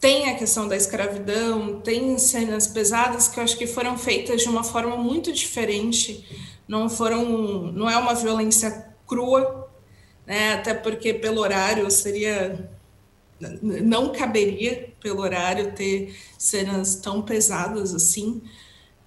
[0.00, 4.48] tem a questão da escravidão, tem cenas pesadas que eu acho que foram feitas de
[4.48, 6.24] uma forma muito diferente
[6.72, 9.70] não foram, não é uma violência crua,
[10.26, 10.54] né?
[10.54, 12.70] Até porque pelo horário seria
[13.60, 18.40] não caberia pelo horário ter cenas tão pesadas assim.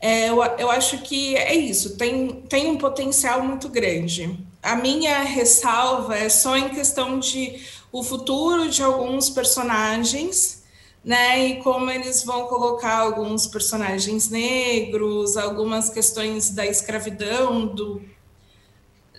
[0.05, 4.37] É, eu, eu acho que é isso, tem, tem um potencial muito grande.
[4.61, 7.59] A minha ressalva é só em questão de
[7.91, 10.63] o futuro de alguns personagens
[11.03, 11.47] né?
[11.47, 18.01] E como eles vão colocar alguns personagens negros, algumas questões da escravidão, do,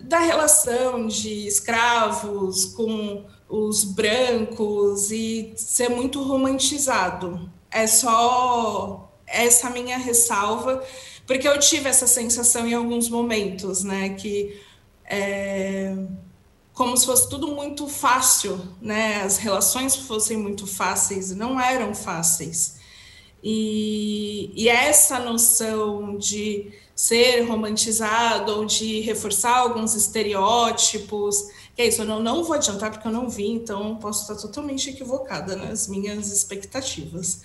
[0.01, 7.49] da relação de escravos com os brancos e ser muito romantizado.
[7.71, 10.83] É só essa minha ressalva,
[11.27, 14.11] porque eu tive essa sensação em alguns momentos, né?
[14.11, 14.61] Que
[15.05, 15.97] é,
[16.73, 19.23] como se fosse tudo muito fácil, né?
[19.23, 22.77] As relações fossem muito fáceis, não eram fáceis.
[23.43, 32.03] E, e essa noção de ser romantizado ou de reforçar alguns estereótipos, que é isso,
[32.03, 35.87] eu não, não vou adiantar porque eu não vi, então posso estar totalmente equivocada nas
[35.87, 37.43] minhas expectativas.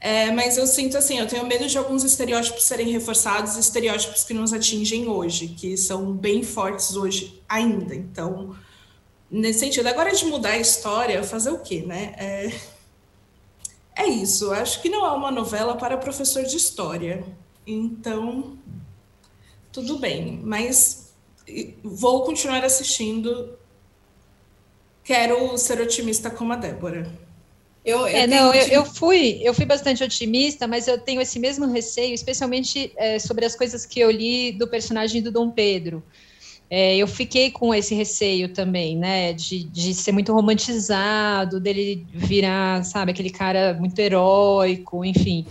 [0.00, 4.34] É, mas eu sinto assim, eu tenho medo de alguns estereótipos serem reforçados, estereótipos que
[4.34, 7.94] nos atingem hoje, que são bem fortes hoje ainda.
[7.94, 8.54] Então,
[9.30, 9.86] nesse sentido.
[9.88, 12.14] Agora, de mudar a história, fazer o quê, né?
[12.16, 12.60] É,
[13.96, 14.52] é isso.
[14.52, 17.24] Acho que não é uma novela para professor de história.
[17.66, 18.58] Então,
[19.72, 20.40] tudo bem.
[20.44, 21.12] Mas
[21.82, 23.58] vou continuar assistindo.
[25.02, 27.25] Quero ser otimista como a Débora.
[27.86, 31.38] Eu, eu é, não, eu, eu, fui, eu fui bastante otimista, mas eu tenho esse
[31.38, 36.02] mesmo receio, especialmente é, sobre as coisas que eu li do personagem do Dom Pedro.
[36.68, 42.84] É, eu fiquei com esse receio também, né, de, de ser muito romantizado, dele virar,
[42.84, 45.46] sabe, aquele cara muito heróico, enfim.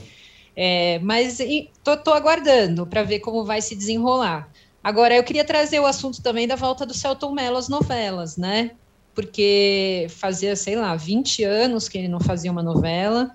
[0.53, 1.37] É, mas
[1.85, 4.51] tô, tô aguardando para ver como vai se desenrolar.
[4.83, 8.71] Agora, eu queria trazer o assunto também da volta do Celton Mello às novelas, né?
[9.15, 13.31] Porque fazia, sei lá, 20 anos que ele não fazia uma novela.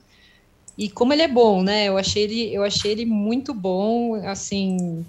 [0.79, 1.87] E como ele é bom, né?
[1.87, 5.07] Eu achei ele, eu achei ele muito bom, assim,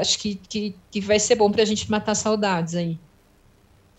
[0.00, 3.00] acho que, que, que vai ser bom para a gente matar saudades aí.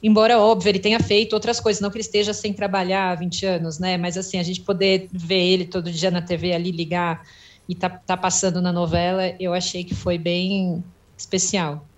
[0.01, 3.45] Embora, óbvio, ele tenha feito outras coisas, não que ele esteja sem trabalhar há 20
[3.45, 3.97] anos, né?
[3.97, 7.21] Mas assim, a gente poder ver ele todo dia na TV ali, ligar
[7.67, 10.83] e tá, tá passando na novela, eu achei que foi bem
[11.17, 11.89] especial.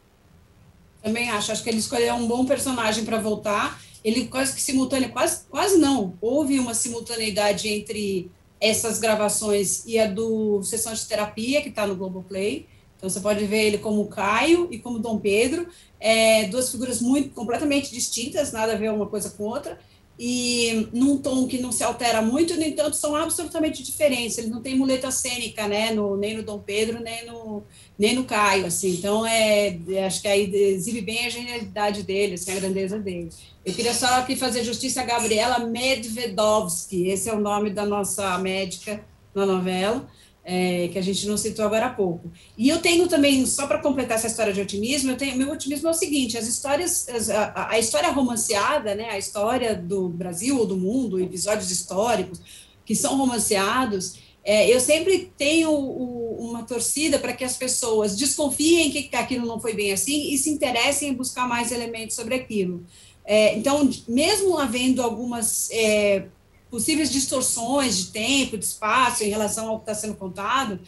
[1.07, 3.81] Também acho, acho que ele escolheu um bom personagem para voltar.
[4.03, 6.17] Ele quase que simultâneo, quase, quase não.
[6.19, 8.29] Houve uma simultaneidade entre
[8.59, 12.65] essas gravações e a do Sessão de Terapia, que está no Globoplay.
[12.97, 17.29] Então, você pode ver ele como Caio e como Dom Pedro, é, duas figuras muito
[17.29, 19.79] completamente distintas, nada a ver uma coisa com outra,
[20.19, 24.37] e num tom que não se altera muito, no entanto, são absolutamente diferentes.
[24.39, 27.63] Ele não tem muleta cênica, né, no, nem no Dom Pedro, nem no,
[27.97, 28.93] nem no Caio, assim.
[28.95, 33.29] Então, é, acho que aí exibe bem a genialidade dele, assim, a grandeza dele.
[33.65, 38.37] Eu queria só aqui fazer justiça a Gabriela Medvedovsky, esse é o nome da nossa
[38.37, 40.07] médica na novela
[40.49, 42.31] é, que a gente não citou agora há pouco.
[42.57, 45.89] E eu tenho também, só para completar essa história de otimismo, eu tenho, meu otimismo
[45.89, 50.65] é o seguinte: as histórias, a, a história romanceada, né, a história do Brasil ou
[50.65, 52.39] do mundo, episódios históricos
[52.85, 54.15] que são romanceados,
[54.47, 59.59] é, eu sempre tenho o, uma torcida para que as pessoas desconfiem que, aquilo não
[59.59, 62.85] foi bem assim e se interessem em buscar mais elementos sobre aquilo.
[63.25, 66.27] É, então, mesmo havendo algumas é,
[66.71, 70.79] possíveis distorções de tempo, de espaço em relação ao que está sendo contado,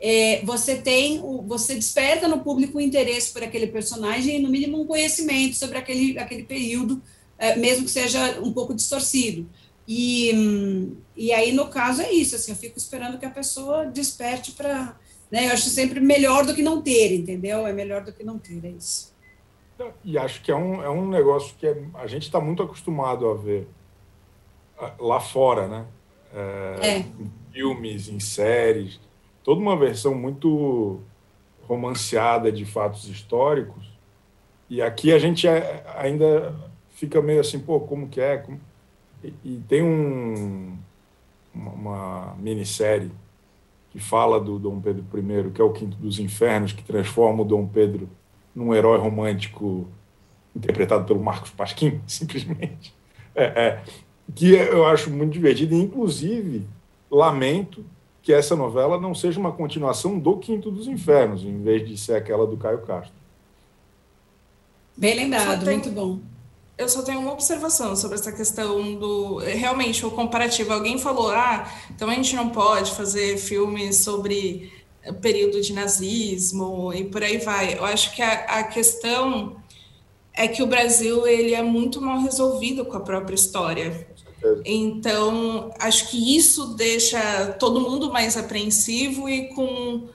[0.00, 4.80] é, você tem, você desperta no público o interesse por aquele personagem e, no mínimo,
[4.80, 7.02] um conhecimento sobre aquele, aquele período,
[7.36, 9.50] é, mesmo que seja um pouco distorcido.
[9.90, 14.52] E, e aí, no caso, é isso, assim, eu fico esperando que a pessoa desperte
[14.52, 14.94] para...
[15.30, 17.66] Né, eu acho sempre melhor do que não ter, entendeu?
[17.66, 19.14] É melhor do que não ter, é isso.
[20.04, 23.28] E acho que é um, é um negócio que é, a gente está muito acostumado
[23.28, 23.68] a ver
[24.98, 25.86] lá fora, né?
[26.34, 26.98] É, é.
[26.98, 29.00] Em filmes, em séries,
[29.42, 31.00] toda uma versão muito
[31.62, 33.86] romanceada de fatos históricos.
[34.68, 36.54] E aqui a gente é, ainda
[36.90, 38.38] fica meio assim, pô, como que é?
[38.38, 38.60] Como...
[39.22, 40.76] E, e, tem um,
[41.54, 43.10] uma, uma minissérie
[43.90, 47.44] que fala do Dom Pedro I, que é o Quinto dos Infernos, que transforma o
[47.44, 48.08] Dom Pedro
[48.54, 49.86] num herói romântico
[50.54, 52.94] interpretado pelo Marcos Pasquim, simplesmente.
[53.34, 53.82] É, é,
[54.34, 56.66] que eu acho muito divertido, e inclusive
[57.10, 57.84] lamento
[58.22, 62.14] que essa novela não seja uma continuação do Quinto dos Infernos, em vez de ser
[62.14, 63.16] aquela do Caio Castro.
[64.96, 66.18] Bem lembrado, tenho, muito bom.
[66.78, 69.38] Eu só tenho uma observação sobre essa questão do.
[69.38, 70.72] Realmente, o comparativo.
[70.72, 74.72] Alguém falou, ah, então a gente não pode fazer filmes sobre
[75.20, 77.74] período de nazismo e por aí vai.
[77.76, 79.56] Eu acho que a, a questão
[80.32, 84.06] é que o Brasil ele é muito mal resolvido com a própria história.
[84.64, 90.08] Então, acho que isso deixa todo mundo mais apreensivo e com,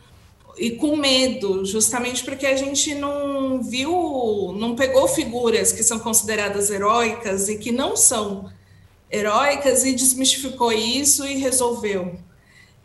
[0.57, 6.69] e com medo, justamente porque a gente não viu, não pegou figuras que são consideradas
[6.69, 8.49] heróicas e que não são
[9.09, 12.15] heróicas e desmistificou isso e resolveu.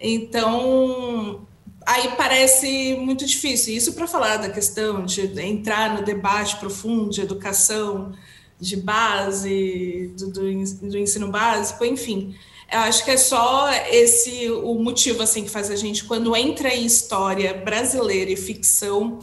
[0.00, 1.46] Então,
[1.86, 3.74] aí parece muito difícil.
[3.74, 8.12] Isso para falar da questão de entrar no debate profundo de educação
[8.60, 12.34] de base, do, do, do, ensino básico, enfim.
[12.70, 16.74] Eu acho que é só esse o motivo assim que faz a gente, quando entra
[16.74, 19.20] em história brasileira e ficção,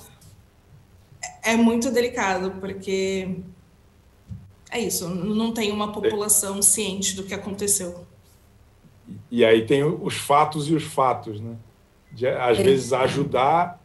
[1.43, 3.37] é muito delicado, porque
[4.71, 8.05] é isso, não tem uma população ciente do que aconteceu.
[9.29, 11.55] E aí tem os fatos e os fatos, né?
[12.11, 12.63] De, às é.
[12.63, 13.79] vezes ajudar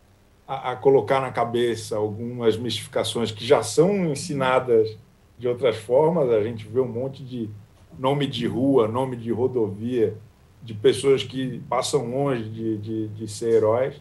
[0.48, 4.96] a, a colocar na cabeça algumas mistificações que já são ensinadas
[5.38, 7.50] de outras formas, a gente vê um monte de
[7.98, 10.16] nome de rua, nome de rodovia,
[10.62, 13.94] de pessoas que passam longe de, de, de ser heróis,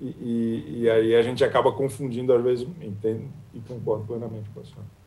[0.00, 3.24] e, e, e, aí a gente acaba confundindo, às vezes, entendo,
[3.54, 5.02] e concordo plenamente com a senhora.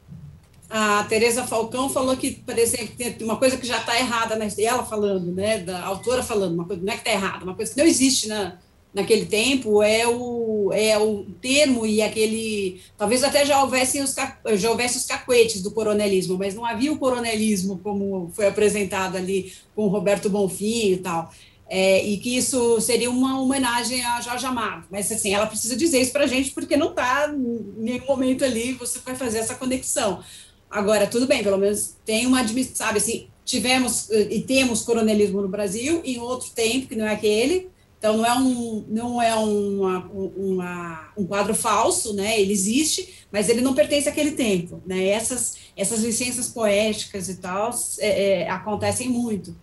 [0.69, 4.47] A Tereza Falcão falou que, por exemplo, tem uma coisa que já está errada, né?
[4.59, 5.59] ela falando, né?
[5.59, 8.30] da autora falando, uma coisa, não é que está errada, uma coisa que não existe
[8.30, 8.57] na,
[8.95, 12.81] naquele tempo é o, é o termo e aquele.
[12.97, 14.15] Talvez até já houvessem os,
[14.55, 19.51] já houvesse os cacuetes do coronelismo, mas não havia o coronelismo como foi apresentado ali
[19.75, 21.29] com Roberto Bonfim e tal.
[21.67, 24.85] É, e que isso seria uma homenagem a Jorge Amado.
[24.89, 28.45] Mas, assim, ela precisa dizer isso para a gente, porque não está em nenhum momento
[28.45, 30.23] ali você vai fazer essa conexão.
[30.69, 36.01] Agora, tudo bem, pelo menos tem uma sabe, assim, tivemos e temos coronelismo no Brasil
[36.05, 37.69] em outro tempo, que não é aquele,
[38.05, 40.05] então, não é um, não é uma,
[40.37, 42.39] uma, um quadro falso, né?
[42.39, 44.79] ele existe, mas ele não pertence àquele tempo.
[44.85, 45.07] Né?
[45.07, 49.55] Essas, essas licenças poéticas e tal é, é, acontecem muito.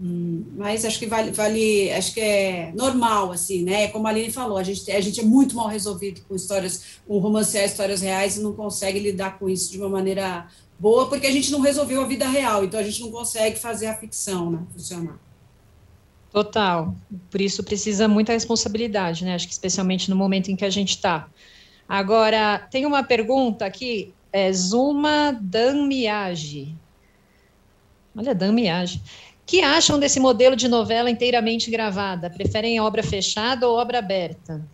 [0.00, 3.88] Hum, mas acho que vale, vale, acho que é normal, assim, né?
[3.88, 7.18] Como a Aline falou, a gente, a gente é muito mal resolvido com histórias, com
[7.18, 10.46] romancear histórias reais e não consegue lidar com isso de uma maneira
[10.78, 13.86] boa, porque a gente não resolveu a vida real, então a gente não consegue fazer
[13.86, 15.31] a ficção né, funcionar.
[16.32, 16.94] Total.
[17.30, 19.34] Por isso precisa muita responsabilidade, né?
[19.34, 21.28] Acho que especialmente no momento em que a gente está.
[21.86, 26.74] Agora, tem uma pergunta aqui, é Zuma Danmiage.
[28.16, 29.02] Olha, Danmiage.
[29.44, 32.30] que acham desse modelo de novela inteiramente gravada?
[32.30, 34.64] Preferem obra fechada ou obra aberta?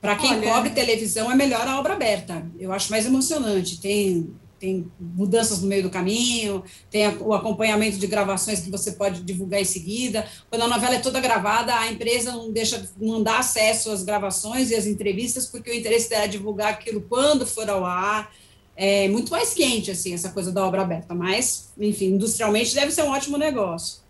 [0.00, 2.44] Para quem Olha, cobre televisão, é melhor a obra aberta.
[2.58, 3.80] Eu acho mais emocionante.
[3.80, 9.20] Tem, tem mudanças no meio do caminho, tem o acompanhamento de gravações que você pode
[9.22, 10.24] divulgar em seguida.
[10.48, 14.70] Quando a novela é toda gravada, a empresa não deixa, não dá acesso às gravações
[14.70, 18.32] e às entrevistas, porque o interesse é divulgar aquilo quando for ao ar.
[18.76, 21.12] É muito mais quente, assim, essa coisa da obra aberta.
[21.12, 24.01] Mas, enfim, industrialmente deve ser um ótimo negócio.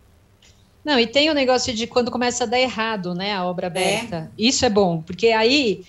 [0.84, 3.68] Não, e tem o negócio de quando começa a dar errado, né, a obra é.
[3.68, 4.16] aberta.
[4.16, 4.42] É.
[4.42, 5.84] Isso é bom, porque aí,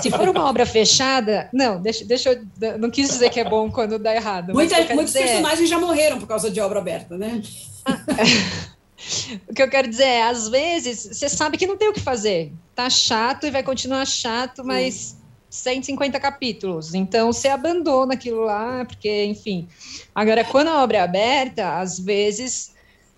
[0.00, 3.70] se for uma obra fechada, não, deixa, deixa eu, não quis dizer que é bom
[3.70, 4.52] quando dá errado.
[4.54, 5.24] Muita, muitos dizer...
[5.26, 7.42] personagens já morreram por causa de obra aberta, né?
[9.48, 12.00] o que eu quero dizer é, às vezes, você sabe que não tem o que
[12.00, 12.52] fazer.
[12.74, 15.26] Tá chato e vai continuar chato, mas hum.
[15.50, 16.94] 150 capítulos.
[16.94, 19.66] Então, você abandona aquilo lá, porque, enfim.
[20.14, 22.75] Agora, quando a obra é aberta, às vezes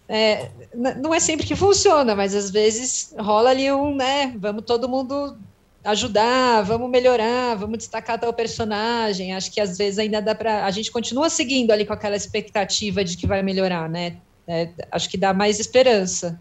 [0.08, 4.34] é, não é sempre que funciona, mas às vezes rola ali um, né?
[4.38, 5.36] Vamos todo mundo
[5.84, 9.34] ajudar, vamos melhorar, vamos destacar tal personagem.
[9.34, 10.64] Acho que às vezes ainda dá para.
[10.64, 14.16] A gente continua seguindo ali com aquela expectativa de que vai melhorar, né?
[14.46, 16.40] É, acho que dá mais esperança.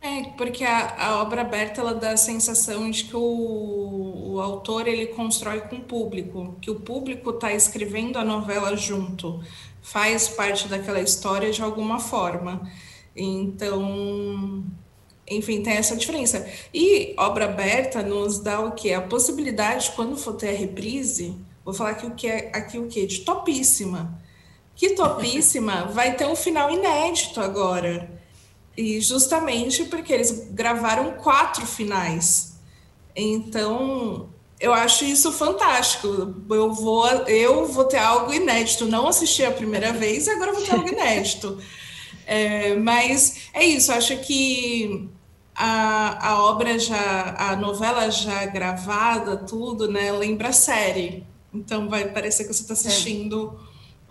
[0.00, 4.86] É, porque a, a, obra aberta ela dá a sensação de que o, o autor
[4.86, 9.40] ele constrói com o público, que o público está escrevendo a novela junto
[9.82, 12.70] faz parte daquela história de alguma forma.
[13.14, 14.64] Então,
[15.28, 16.46] enfim, tem essa diferença.
[16.72, 18.92] E obra aberta nos dá o que?
[18.92, 22.86] A possibilidade, quando for ter a reprise, vou falar aqui o que é aqui o
[22.86, 23.06] que?
[23.06, 24.20] De topíssima.
[24.74, 28.10] Que topíssima vai ter um final inédito agora.
[28.76, 32.56] E justamente porque eles gravaram quatro finais.
[33.14, 34.28] Então,
[34.60, 36.34] eu acho isso fantástico.
[36.50, 38.86] Eu vou, eu vou ter algo inédito.
[38.86, 41.58] Não assisti a primeira vez e agora vou ter algo inédito.
[42.30, 43.90] É, mas é isso.
[43.90, 45.08] Acho que
[45.54, 50.12] a, a obra já, a novela já gravada, tudo, né?
[50.12, 51.24] Lembra a série.
[51.54, 53.58] Então vai parecer que você está assistindo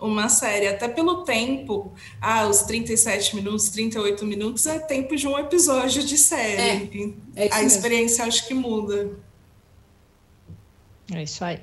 [0.00, 0.04] é.
[0.04, 0.66] uma série.
[0.66, 6.18] Até pelo tempo, ah, os 37 minutos, 38 minutos é tempo de um episódio de
[6.18, 7.14] série.
[7.36, 9.16] É, é a experiência acho que muda.
[11.12, 11.60] É isso aí.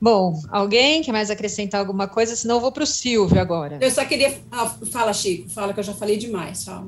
[0.00, 2.36] Bom, alguém quer mais acrescentar alguma coisa?
[2.36, 3.78] Senão eu vou para o Silvio agora.
[3.80, 4.40] Eu só queria.
[4.50, 6.64] Ah, fala, Chico, fala que eu já falei demais.
[6.64, 6.86] Fala.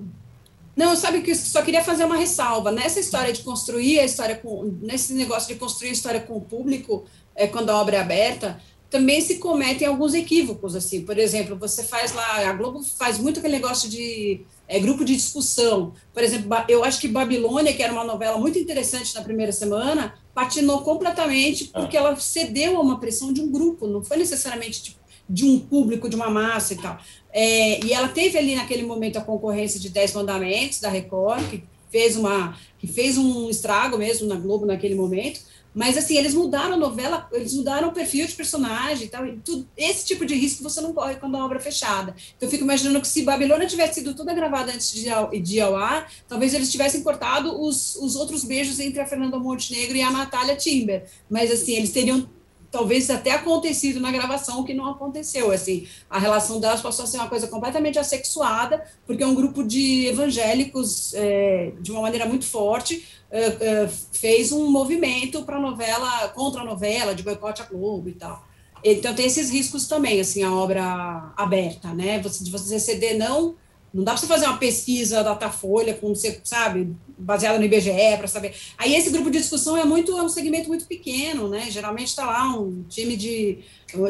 [0.76, 2.70] Não, sabe que eu só queria fazer uma ressalva.
[2.70, 4.76] Nessa história de construir a história com.
[4.80, 7.04] Nesse negócio de construir a história com o público,
[7.34, 11.02] é, quando a obra é aberta, também se cometem alguns equívocos, assim.
[11.02, 12.48] Por exemplo, você faz lá.
[12.48, 15.92] A Globo faz muito aquele negócio de é, grupo de discussão.
[16.14, 20.14] Por exemplo, eu acho que Babilônia, que era uma novela muito interessante na primeira semana,
[20.40, 24.98] patinou completamente porque ela cedeu a uma pressão de um grupo, não foi necessariamente tipo,
[25.28, 26.98] de um público, de uma massa e tal.
[27.30, 31.62] É, e ela teve ali naquele momento a concorrência de Dez Mandamentos da Record, que
[31.90, 35.42] fez, uma, que fez um estrago mesmo na Globo naquele momento,
[35.74, 39.26] mas, assim, eles mudaram a novela, eles mudaram o perfil de personagem e tal.
[39.26, 39.40] E
[39.76, 42.14] esse tipo de risco você não corre quando a obra é fechada.
[42.36, 45.04] Então, eu fico imaginando que se Babilônia tivesse sido toda gravada antes de,
[45.40, 49.38] de ir ao ar, talvez eles tivessem cortado os, os outros beijos entre a Fernanda
[49.38, 51.04] Montenegro e a Natália Timber.
[51.28, 52.28] Mas, assim, eles teriam
[52.70, 55.50] talvez até acontecido na gravação, o que não aconteceu.
[55.50, 59.62] Assim, a relação delas passou a ser uma coisa completamente assexuada, porque é um grupo
[59.64, 66.28] de evangélicos, é, de uma maneira muito forte, é, é, fez um movimento para novela,
[66.28, 68.44] contra a novela, de boicote à Globo e tal.
[68.82, 72.18] Então tem esses riscos também, assim, a obra aberta, né?
[72.20, 73.56] Você, de você ceder não
[73.92, 78.28] não dá para você fazer uma pesquisa Datafolha com você, sabe, baseada no IBGE para
[78.28, 78.54] saber.
[78.78, 81.68] Aí esse grupo de discussão é muito é um segmento muito pequeno, né?
[81.70, 83.58] Geralmente está lá um time de,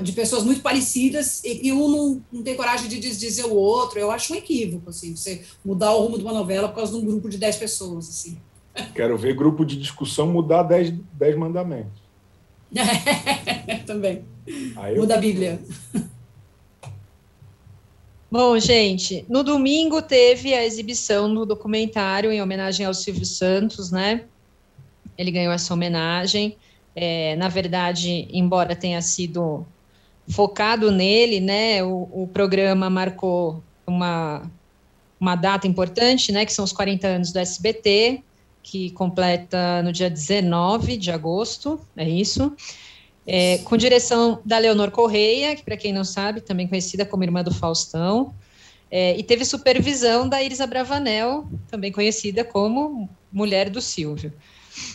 [0.03, 3.99] de pessoas muito parecidas e, e um não, não, tem coragem de dizer o outro.
[3.99, 6.99] Eu acho um equívoco, assim, você mudar o rumo de uma novela por causa de
[6.99, 8.39] um grupo de 10 pessoas, assim.
[8.95, 12.01] Quero ver grupo de discussão mudar 10, 10 mandamentos.
[13.87, 14.25] Também.
[14.97, 15.59] Muda a Bíblia.
[18.33, 24.23] Bom, gente, no domingo teve a exibição do documentário em homenagem ao Silvio Santos, né?
[25.19, 26.57] Ele ganhou essa homenagem.
[26.95, 29.67] É, na verdade, embora tenha sido
[30.29, 31.83] focado nele, né?
[31.83, 34.49] O, o programa marcou uma,
[35.19, 36.47] uma data importante, né?
[36.47, 38.23] Que são os 40 anos do SBT,
[38.63, 42.55] que completa no dia 19 de agosto, é isso
[43.33, 47.45] é, com direção da Leonor Correia, que para quem não sabe, também conhecida como irmã
[47.45, 48.35] do Faustão,
[48.91, 54.33] é, e teve supervisão da Iris Abravanel, também conhecida como mulher do Silvio.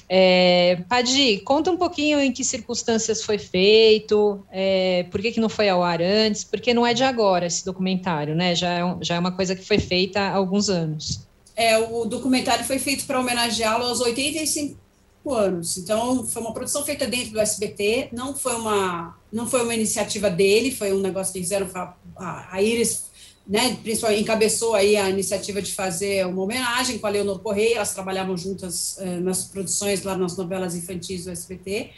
[0.09, 5.47] É, Padi, conta um pouquinho em que circunstâncias foi feito, é, por que, que não
[5.47, 8.53] foi ao ar antes, porque não é de agora esse documentário, né?
[8.53, 11.25] Já é, um, já é uma coisa que foi feita há alguns anos.
[11.55, 14.84] É, o documentário foi feito para homenageá-lo aos 85
[15.33, 15.77] anos.
[15.77, 20.29] Então, foi uma produção feita dentro do SBT, não foi uma, não foi uma iniciativa
[20.29, 21.67] dele, foi um negócio que fizeram,
[22.15, 23.05] a, a Iris
[23.47, 27.93] né, principalmente encabeçou aí a iniciativa de fazer uma homenagem com a Leonor Correia, elas
[27.93, 31.91] trabalhavam juntas eh, nas produções lá nas novelas infantis do SBT,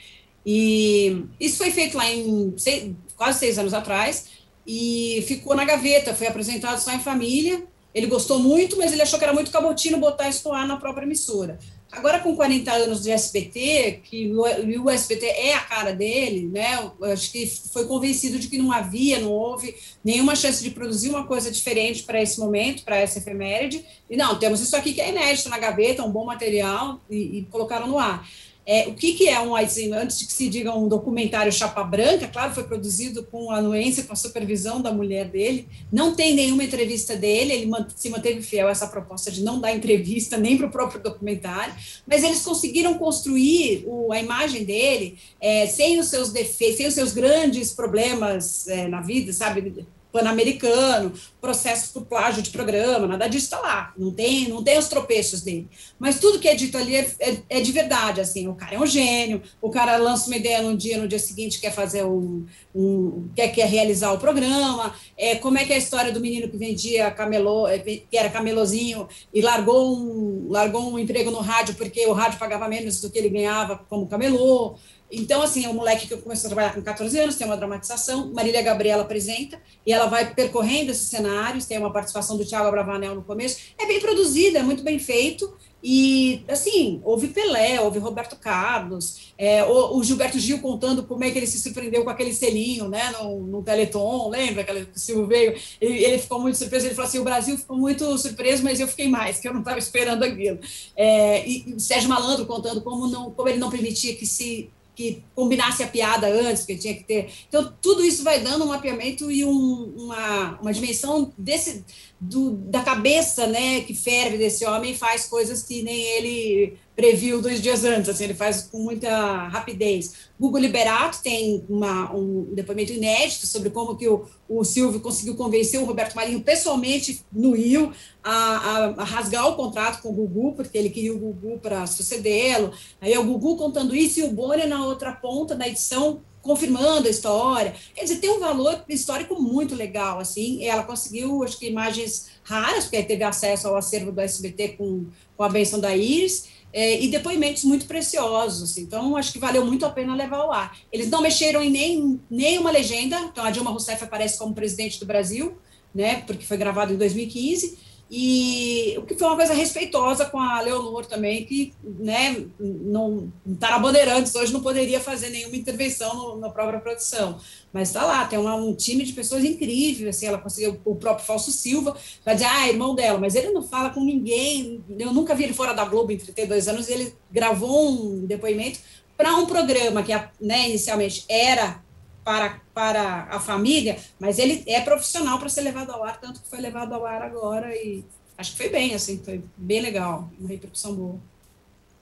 [0.45, 4.25] e isso foi feito lá em seis, quase seis anos atrás,
[4.65, 7.63] e ficou na gaveta, foi apresentado só em família,
[7.95, 11.05] ele gostou muito, mas ele achou que era muito cabotino botar isso lá na própria
[11.05, 11.57] emissora.
[11.91, 16.91] Agora, com 40 anos de SBT, que o SBT é a cara dele, né?
[17.03, 19.73] Acho que foi convencido de que não havia, não houve
[20.03, 23.85] nenhuma chance de produzir uma coisa diferente para esse momento, para essa efeméride.
[24.09, 27.47] E não, temos isso aqui que é inédito na gaveta, um bom material, e, e
[27.49, 28.27] colocaram no ar.
[28.69, 31.81] É, o que, que é um, assim, antes de que se diga um documentário chapa
[31.85, 36.65] branca, claro, foi produzido com anuência, com a supervisão da mulher dele, não tem nenhuma
[36.65, 40.67] entrevista dele, ele se manteve fiel a essa proposta de não dar entrevista nem para
[40.67, 41.73] o próprio documentário,
[42.05, 46.93] mas eles conseguiram construir o, a imagem dele é, sem os seus defeitos, sem os
[46.93, 49.85] seus grandes problemas é, na vida, sabe?
[50.17, 54.87] Pan-Americano, processo por plágio de programa, nada disso está lá, não tem, não tem os
[54.87, 55.69] tropeços dele.
[55.99, 58.79] Mas tudo que é dito ali é, é, é, de verdade, assim, o cara é
[58.79, 62.45] um gênio, o cara lança uma ideia num dia, no dia seguinte quer fazer um,
[62.73, 66.49] um quer, quer realizar o programa, é, como é que é a história do menino
[66.49, 71.75] que vendia camelô, é, que era camelozinho e largou um, largou um emprego no rádio
[71.75, 74.77] porque o rádio pagava menos do que ele ganhava como camelô,
[75.11, 78.31] então, assim, é um moleque que começou a trabalhar com 14 anos, tem uma dramatização,
[78.33, 83.15] Marília Gabriela apresenta, e ela vai percorrendo esses cenários, tem uma participação do Tiago Abravanel
[83.15, 88.35] no começo, é bem produzida, é muito bem feito, e, assim, houve Pelé, houve Roberto
[88.35, 92.33] Carlos, é, o, o, Gilberto Gil contando como é que ele se surpreendeu com aquele
[92.33, 95.55] selinho, né, no, no Teleton, lembra que o Silvio veio?
[95.79, 98.87] Ele, ele, ficou muito surpreso, ele falou assim, o Brasil ficou muito surpreso, mas eu
[98.87, 100.59] fiquei mais, que eu não estava esperando aquilo.
[100.95, 105.23] É, e, e Sérgio Malandro contando como, não, como ele não permitia que se que
[105.35, 107.29] combinasse a piada antes, que tinha que ter.
[107.47, 111.85] Então, tudo isso vai dando um mapeamento e um, uma, uma dimensão desse,
[112.19, 117.39] do, da cabeça né, que ferve desse homem e faz coisas que nem ele previu
[117.39, 120.13] dois dias antes, assim, ele faz com muita rapidez.
[120.39, 125.79] Google Liberato tem uma, um depoimento inédito sobre como que o, o Silvio conseguiu convencer
[125.79, 127.93] o Roberto Marinho pessoalmente no Rio
[128.23, 131.85] a, a, a rasgar o contrato com o Gugu, porque ele queria o Gugu para
[131.85, 132.73] sucedê-lo.
[132.99, 137.07] Aí é o Gugu contando isso e o Bonner na outra ponta, na edição, confirmando
[137.07, 137.75] a história.
[137.93, 140.63] Quer dizer, tem um valor histórico muito legal, assim.
[140.65, 145.43] Ela conseguiu, acho que, imagens raras, porque teve acesso ao acervo do SBT com, com
[145.43, 148.77] a benção da Iris, é, e depoimentos muito preciosos.
[148.77, 150.77] Então, acho que valeu muito a pena levar ao ar.
[150.93, 155.05] Eles não mexeram em nem, nenhuma legenda, então a Dilma Rousseff aparece como presidente do
[155.07, 155.57] Brasil,
[155.91, 157.79] né, porque foi gravado em 2015,
[158.09, 163.71] e o que foi uma coisa respeitosa com a Leonor também, que né, não está
[163.71, 167.37] na Bandeirantes, hoje não poderia fazer nenhuma intervenção no, na própria produção.
[167.73, 171.25] Mas está lá, tem uma, um time de pessoas incrível, assim, ela conseguiu, o próprio
[171.25, 175.35] Falso Silva, vai dizer, ah, irmão dela, mas ele não fala com ninguém, eu nunca
[175.35, 178.79] vi ele fora da Globo em 32 anos, e ele gravou um depoimento
[179.17, 181.83] para um programa que né, inicialmente era
[182.27, 186.49] para, para a família, mas ele é profissional para ser levado ao ar, tanto que
[186.49, 188.03] foi levado ao ar agora e
[188.37, 191.21] acho que foi bem, assim, foi bem legal, uma repercussão boa.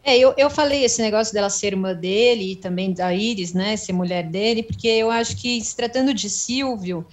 [0.03, 3.77] É, eu, eu falei esse negócio dela ser irmã dele e também da Iris, né,
[3.77, 7.05] ser mulher dele, porque eu acho que se tratando de Silvio,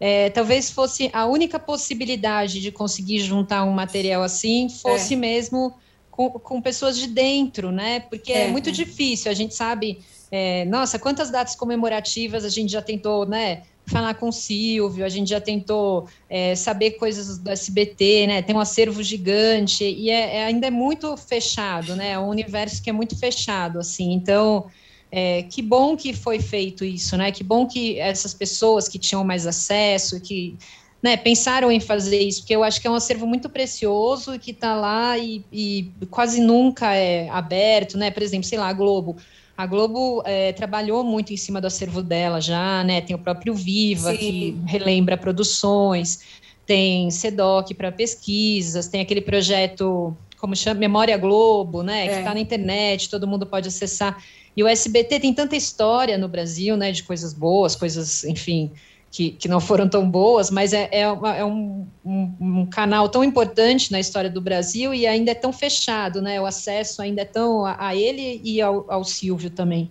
[0.00, 5.18] é, talvez fosse a única possibilidade de conseguir juntar um material assim, fosse é.
[5.18, 5.74] mesmo
[6.10, 9.98] com, com, pessoas de dentro, né, porque é, é muito difícil, a gente sabe
[10.36, 13.62] é, nossa, quantas datas comemorativas a gente já tentou, né?
[13.86, 18.42] Falar com o Silvio, a gente já tentou é, saber coisas do SBT, né?
[18.42, 22.10] Tem um acervo gigante e é, é, ainda é muito fechado, né?
[22.10, 24.12] É um universo que é muito fechado, assim.
[24.12, 24.66] Então,
[25.12, 27.30] é, que bom que foi feito isso, né?
[27.30, 30.56] Que bom que essas pessoas que tinham mais acesso, que
[31.00, 34.50] né, pensaram em fazer isso, porque eu acho que é um acervo muito precioso que
[34.50, 38.10] está lá e, e, quase nunca é aberto, né?
[38.10, 39.16] Por exemplo, sei lá, a Globo
[39.56, 43.00] a Globo é, trabalhou muito em cima do acervo dela já, né?
[43.00, 44.16] Tem o próprio Viva, Sim.
[44.16, 46.20] que relembra produções,
[46.66, 52.08] tem SEDOC para pesquisas, tem aquele projeto, como chama, Memória Globo, né?
[52.08, 52.34] Que está é.
[52.34, 54.22] na internet, todo mundo pode acessar.
[54.56, 56.90] E o SBT tem tanta história no Brasil, né?
[56.90, 58.72] De coisas boas, coisas, enfim,
[59.14, 63.08] que, que não foram tão boas, mas é, é, uma, é um, um, um, canal
[63.08, 66.40] tão importante na história do Brasil e ainda é tão fechado, né?
[66.40, 69.88] O acesso ainda é tão a, a ele e ao, ao Silvio também.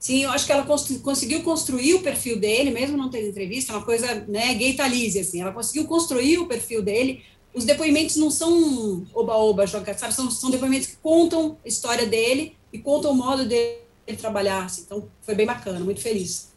[0.00, 3.76] Sim, eu acho que ela conseguiu construir o perfil dele, mesmo não tendo entrevista, é
[3.76, 7.22] uma coisa, né, gay talise, assim, ela conseguiu construir o perfil dele,
[7.54, 12.78] os depoimentos não são oba-oba, sabe, são, são depoimentos que contam a história dele e
[12.80, 13.78] contam o modo dele
[14.18, 16.49] trabalhar, assim, então foi bem bacana, muito feliz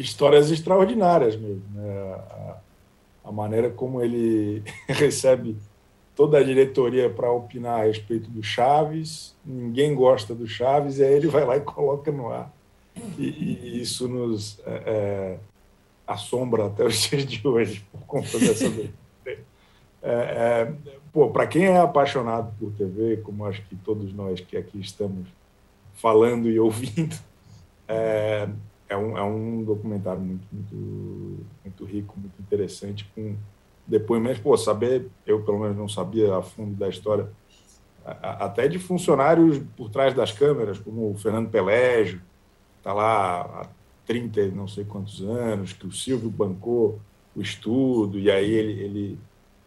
[0.00, 1.62] histórias extraordinárias mesmo.
[1.72, 2.14] Né?
[2.14, 2.56] A,
[3.24, 5.56] a, maneira como ele recebe
[6.16, 11.14] toda a diretoria para opinar a respeito do Chaves, ninguém gosta do Chaves, e aí
[11.14, 12.52] ele vai lá e coloca no ar.
[13.18, 15.38] E, e isso nos é, é,
[16.06, 18.66] assombra até os dias de hoje, por conta dessa.
[19.26, 19.38] é,
[20.02, 20.72] é,
[21.12, 25.26] pô, para quem é apaixonado por TV, como acho que todos nós que aqui estamos
[25.94, 27.16] falando e ouvindo,
[27.88, 28.48] é,
[28.94, 33.36] é um, é um documentário muito, muito, muito rico, muito interessante, com
[33.86, 37.28] depoimentos, pô, saber, eu pelo menos não sabia a fundo da história,
[38.04, 42.20] até de funcionários por trás das câmeras, como o Fernando Pelégio,
[42.78, 43.66] está lá há
[44.06, 47.00] 30 não sei quantos anos, que o Silvio bancou
[47.34, 49.18] o estudo, e aí ele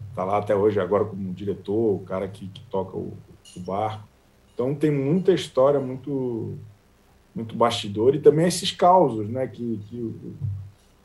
[0.10, 3.14] está lá até hoje, agora como diretor, o cara que, que toca o,
[3.56, 4.08] o barco.
[4.54, 6.58] Então tem muita história muito
[7.38, 9.46] muito bastidor e também esses causos, né?
[9.46, 10.36] Que, que o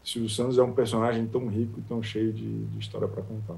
[0.03, 3.57] Silvio Santos é um personagem tão rico e tão cheio de, de história para contar.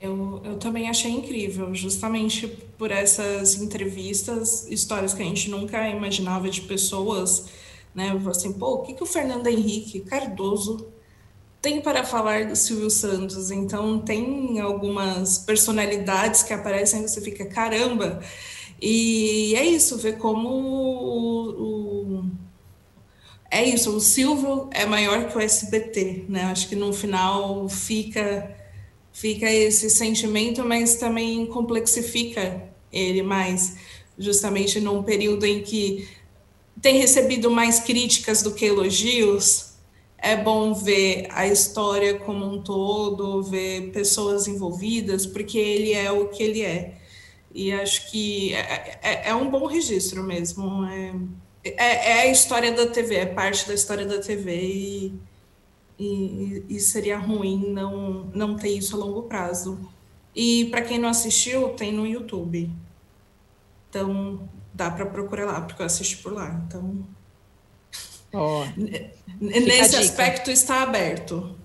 [0.00, 6.50] Eu, eu também achei incrível, justamente por essas entrevistas, histórias que a gente nunca imaginava
[6.50, 7.48] de pessoas,
[7.94, 8.12] né?
[8.28, 10.88] Assim, pô, o que, que o Fernando Henrique Cardoso
[11.62, 13.50] tem para falar do Silvio Santos?
[13.52, 18.20] Então, tem algumas personalidades que aparecem e você fica, caramba,
[18.80, 22.24] e é isso, ver como o, o,
[23.50, 26.44] é isso, o Silvio é maior que o SBT, né?
[26.44, 28.54] Acho que no final fica
[29.12, 33.76] fica esse sentimento, mas também complexifica ele mais,
[34.18, 36.08] justamente num período em que
[36.82, 39.74] tem recebido mais críticas do que elogios.
[40.18, 46.28] É bom ver a história como um todo, ver pessoas envolvidas, porque ele é o
[46.28, 46.98] que ele é.
[47.54, 50.84] E acho que é, é, é um bom registro mesmo.
[50.86, 51.14] É,
[51.64, 55.20] é, é, a história da TV, é parte da história da TV e,
[55.96, 59.78] e, e seria ruim não, não ter isso a longo prazo.
[60.34, 62.68] E para quem não assistiu, tem no YouTube.
[63.88, 66.60] Então dá para procurar lá, porque eu assisti por lá.
[66.66, 67.06] Então.
[68.32, 68.64] Oh,
[69.40, 71.56] nesse aspecto está aberto.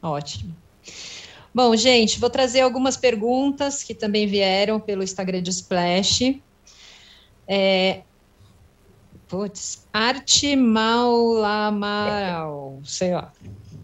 [0.00, 0.54] Ótimo.
[1.54, 6.40] Bom, gente, vou trazer algumas perguntas que também vieram pelo Instagram de Splash.
[7.46, 8.00] É,
[9.28, 13.32] putz, Arte Maulamaral, sei lá.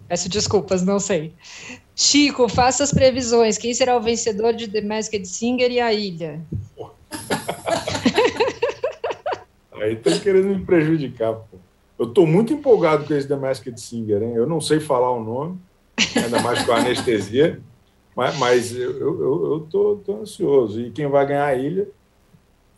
[0.08, 1.32] Peço desculpas, não sei.
[1.94, 3.56] Chico, faça as previsões.
[3.56, 6.40] Quem será o vencedor de The Masked Singer e a Ilha?
[9.80, 11.56] Aí tá querendo me prejudicar, pô.
[11.96, 14.34] Eu tô muito empolgado com esse The Masked Singer, hein?
[14.34, 15.69] Eu não sei falar o nome
[16.18, 17.60] ainda mais com a anestesia.
[18.14, 20.80] Mas, mas eu, eu, eu tô, tô, ansioso.
[20.80, 21.88] E quem vai ganhar a ilha,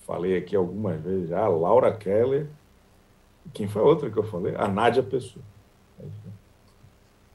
[0.06, 2.46] falei aqui algumas vezes já, a Laura Keller.
[3.52, 4.54] Quem foi a outra que eu falei?
[4.56, 5.44] A Nádia Pessoa.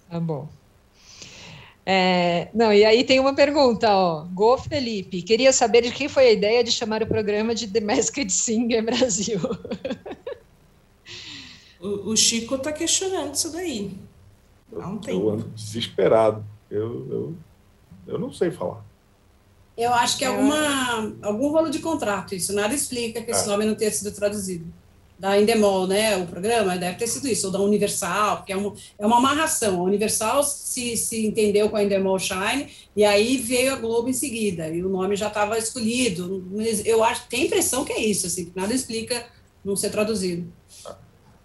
[0.10, 0.48] Tá bom.
[1.86, 4.26] É, não, e aí tem uma pergunta, ó.
[4.34, 7.80] Go Felipe, queria saber de quem foi a ideia de chamar o programa de The
[7.80, 9.40] Masked Singer Brasil.
[11.80, 13.96] O, o Chico tá questionando isso daí.
[14.72, 15.20] Não tem.
[15.20, 16.46] Eu ando desesperado.
[16.70, 17.36] Eu, eu,
[18.08, 18.84] eu não sei falar.
[19.78, 22.52] Eu acho que é alguma, algum rolo de contrato, isso.
[22.52, 23.48] Nada explica que esse é.
[23.48, 24.66] nome não tenha sido traduzido.
[25.20, 26.16] Da Endemol, né?
[26.18, 29.80] O programa deve ter sido isso, ou da Universal, porque é uma, é uma amarração.
[29.80, 34.14] A Universal se, se entendeu com a Endemol Shine, e aí veio a Globo em
[34.14, 36.46] seguida, e o nome já estava escolhido.
[36.86, 39.26] Eu acho, tem a impressão que é isso, assim, que nada explica
[39.64, 40.52] não ser traduzido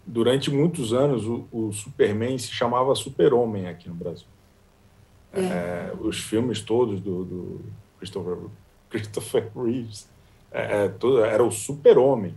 [0.07, 4.27] durante muitos anos o, o Superman se chamava Super-Homem aqui no Brasil.
[5.33, 5.41] É.
[5.41, 7.61] É, os filmes todos do, do
[7.99, 8.37] Christopher,
[8.91, 10.09] Christopher Reeves
[10.51, 12.35] é, é todo, era o Super-Homem.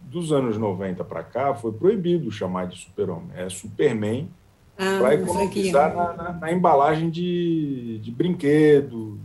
[0.00, 3.30] Dos anos 90 para cá foi proibido chamar de Super-Homem.
[3.34, 4.28] É Superman
[4.76, 9.18] ah, para economizar na, na, na, embalagem de, de brinquedo,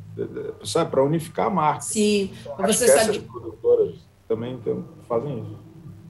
[0.63, 1.81] sabe, para unificar a marca.
[1.81, 3.19] Sim, então, você sabe.
[3.19, 3.95] produtoras
[4.27, 5.68] também então, fazem isso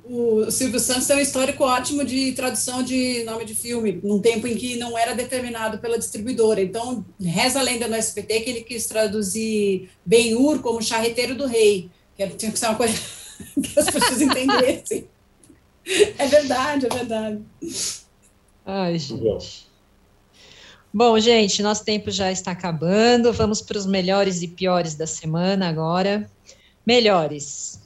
[0.09, 4.47] o Silvio Santos tem um histórico ótimo de tradução de nome de filme, num tempo
[4.47, 6.59] em que não era determinado pela distribuidora.
[6.59, 11.91] Então, reza a lenda no SPT que ele quis traduzir Ben-Hur como charreteiro do rei,
[12.17, 12.93] que tinha que ser uma coisa
[13.61, 15.07] que as pessoas entendessem.
[16.17, 17.39] É verdade, é verdade.
[18.65, 19.69] Ai, gente.
[20.91, 23.31] Bom, gente, nosso tempo já está acabando.
[23.31, 26.29] Vamos para os melhores e piores da semana agora.
[26.83, 27.79] Melhores.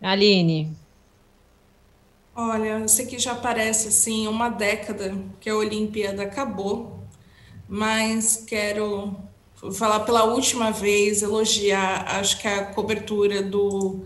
[0.00, 0.76] Aline.
[2.34, 6.98] Olha, sei que já parece assim uma década que a Olimpíada acabou,
[7.68, 9.14] mas quero
[9.74, 14.00] falar pela última vez, elogiar, acho que a cobertura do,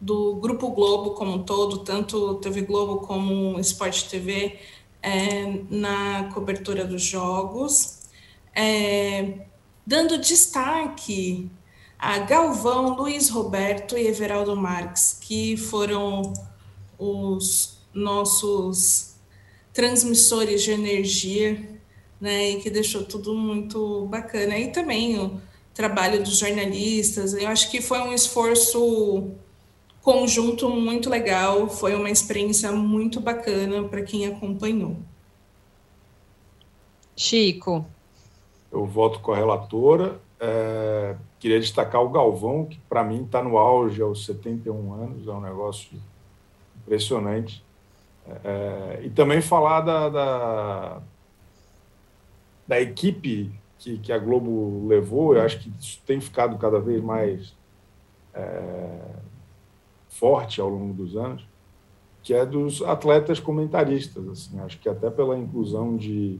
[0.00, 4.58] do Grupo Globo como um todo, tanto TV Globo como Sport TV,
[5.02, 8.04] é, na cobertura dos jogos,
[8.54, 9.46] é,
[9.86, 11.50] dando destaque
[12.04, 16.34] a Galvão, Luiz Roberto e Everaldo Marques, que foram
[16.98, 19.16] os nossos
[19.72, 21.66] transmissores de energia,
[22.20, 24.58] né, e que deixou tudo muito bacana.
[24.58, 25.40] E também o
[25.72, 29.30] trabalho dos jornalistas, eu acho que foi um esforço
[30.02, 34.98] conjunto muito legal, foi uma experiência muito bacana para quem acompanhou.
[37.16, 37.86] Chico.
[38.70, 40.20] Eu voto com a relatora.
[40.46, 45.30] É, queria destacar o Galvão, que para mim está no auge aos 71 anos, é
[45.30, 45.98] um negócio
[46.82, 47.64] impressionante.
[48.44, 51.02] É, e também falar da, da,
[52.68, 57.02] da equipe que, que, a Globo levou, eu acho que isso tem ficado cada vez
[57.02, 57.54] mais
[58.34, 59.00] é,
[60.10, 61.46] forte ao longo dos anos,
[62.22, 64.28] que é dos atletas comentaristas.
[64.28, 66.38] Assim, acho que até pela inclusão de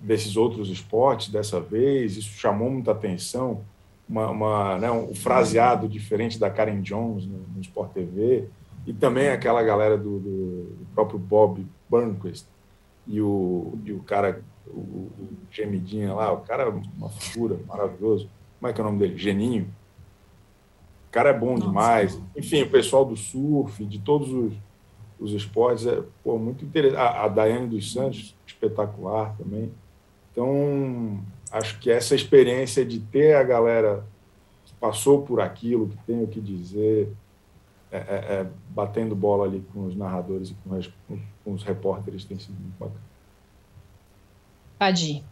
[0.00, 3.62] desses outros esportes dessa vez, isso chamou muita atenção.
[4.08, 8.48] Uma, uma né, um fraseado diferente da Karen Jones no, no Sport TV,
[8.86, 12.46] e também aquela galera do, do próprio Bob Burnquist
[13.08, 18.28] e o, e o cara, o, o gemidinha lá, o cara é uma figura maravilhoso.
[18.58, 19.16] Como é que é o nome dele?
[19.16, 19.64] Geninho.
[21.08, 22.22] O cara é bom Nossa, demais.
[22.36, 24.52] Enfim, o pessoal do surf, de todos os,
[25.18, 27.00] os esportes, é pô, muito interessante.
[27.00, 29.72] A, a Daiane dos Santos, espetacular também.
[30.38, 31.20] Então,
[31.50, 34.06] acho que essa experiência de ter a galera
[34.64, 37.12] que passou por aquilo, que tem o que dizer,
[37.90, 40.88] é, é, é, batendo bola ali com os narradores e com, as,
[41.44, 43.00] com os repórteres tem sido muito bacana.
[44.78, 45.24] Padi.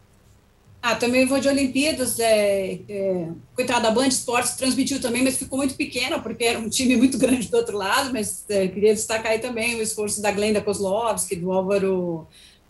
[0.82, 2.18] Ah, também vou de Olimpíadas.
[2.18, 6.68] É, é, coitada, da Band Esportes transmitiu também, mas ficou muito pequena, porque era um
[6.68, 8.12] time muito grande do outro lado.
[8.12, 12.26] Mas é, queria destacar aí também o esforço da Glenda Kozlovski, do Álvaro.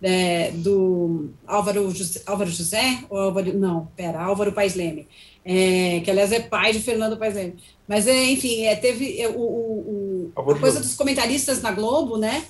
[0.08, 5.08] É, do Álvaro José, Álvaro José ou Álvaro, não, pera, Álvaro Paes Leme,
[5.44, 7.56] é, que aliás é pai de Fernando Paes Leme.
[7.88, 12.16] Mas, é, enfim, é, teve é, o, o, o a coisa dos comentaristas na Globo,
[12.18, 12.44] né?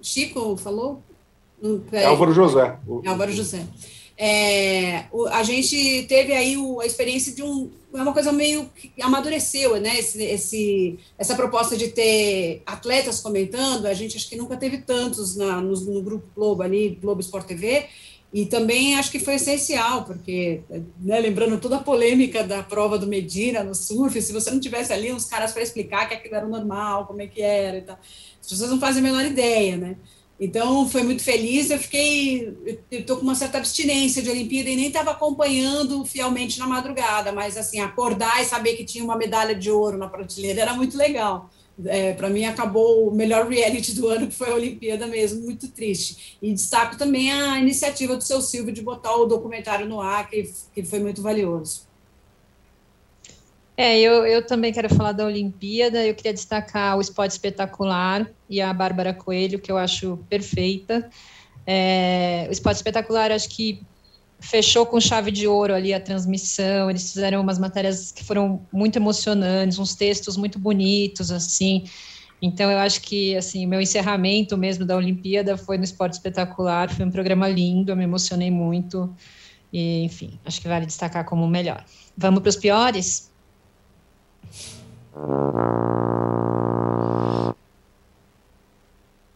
[0.00, 1.02] Chico falou?
[1.92, 2.78] É Álvaro José.
[3.06, 3.66] Álvaro José.
[4.18, 7.70] É, a gente teve aí o, a experiência de um.
[7.94, 9.98] É uma coisa meio que amadureceu, né?
[9.98, 15.36] Esse, esse, essa proposta de ter atletas comentando, a gente acho que nunca teve tantos
[15.36, 17.86] na, no, no Grupo Globo ali, Globo Sport TV,
[18.32, 20.60] e também acho que foi essencial, porque,
[21.00, 24.92] né, lembrando toda a polêmica da prova do Medina no surf, se você não tivesse
[24.92, 27.98] ali uns caras para explicar que aquilo era normal, como é que era e tal,
[28.40, 29.96] as pessoas não fazem a menor ideia, né?
[30.38, 31.70] Então, foi muito feliz.
[31.70, 32.54] Eu fiquei,
[32.90, 37.56] estou com uma certa abstinência de Olimpíada e nem estava acompanhando fielmente na madrugada, mas
[37.56, 41.50] assim, acordar e saber que tinha uma medalha de ouro na prateleira era muito legal.
[41.84, 45.68] É, para mim, acabou o melhor reality do ano, que foi a Olimpíada mesmo, muito
[45.68, 46.38] triste.
[46.40, 50.50] E destaco também a iniciativa do seu Silvio de botar o documentário no ar, que,
[50.74, 51.85] que foi muito valioso.
[53.76, 56.04] É, eu, eu também quero falar da Olimpíada.
[56.04, 61.08] Eu queria destacar o Esporte Espetacular e a Bárbara Coelho, que eu acho perfeita.
[61.66, 63.82] É, o Esporte Espetacular, acho que
[64.38, 66.88] fechou com chave de ouro ali a transmissão.
[66.88, 71.84] Eles fizeram umas matérias que foram muito emocionantes, uns textos muito bonitos, assim.
[72.40, 76.88] Então, eu acho que, assim, meu encerramento mesmo da Olimpíada foi no Esporte Espetacular.
[76.90, 79.14] Foi um programa lindo, eu me emocionei muito.
[79.70, 81.84] E, enfim, acho que vale destacar como o melhor.
[82.16, 83.35] Vamos para os piores?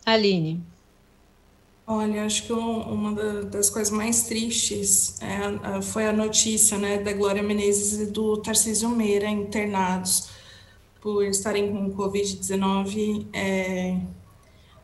[0.04, 0.62] Aline.
[1.86, 3.12] Olha, acho que uma
[3.44, 8.88] das coisas mais tristes é, foi a notícia né, da Glória Menezes e do Tarcísio
[8.88, 10.28] Meira internados
[11.00, 13.26] por estarem com Covid-19.
[13.32, 13.96] É,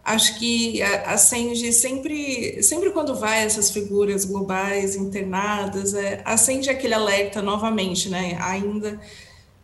[0.05, 6.95] acho que a, CENG sempre, sempre quando vai essas figuras globais internadas, é, acende aquele
[6.95, 8.37] alerta novamente, né?
[8.41, 9.01] Ainda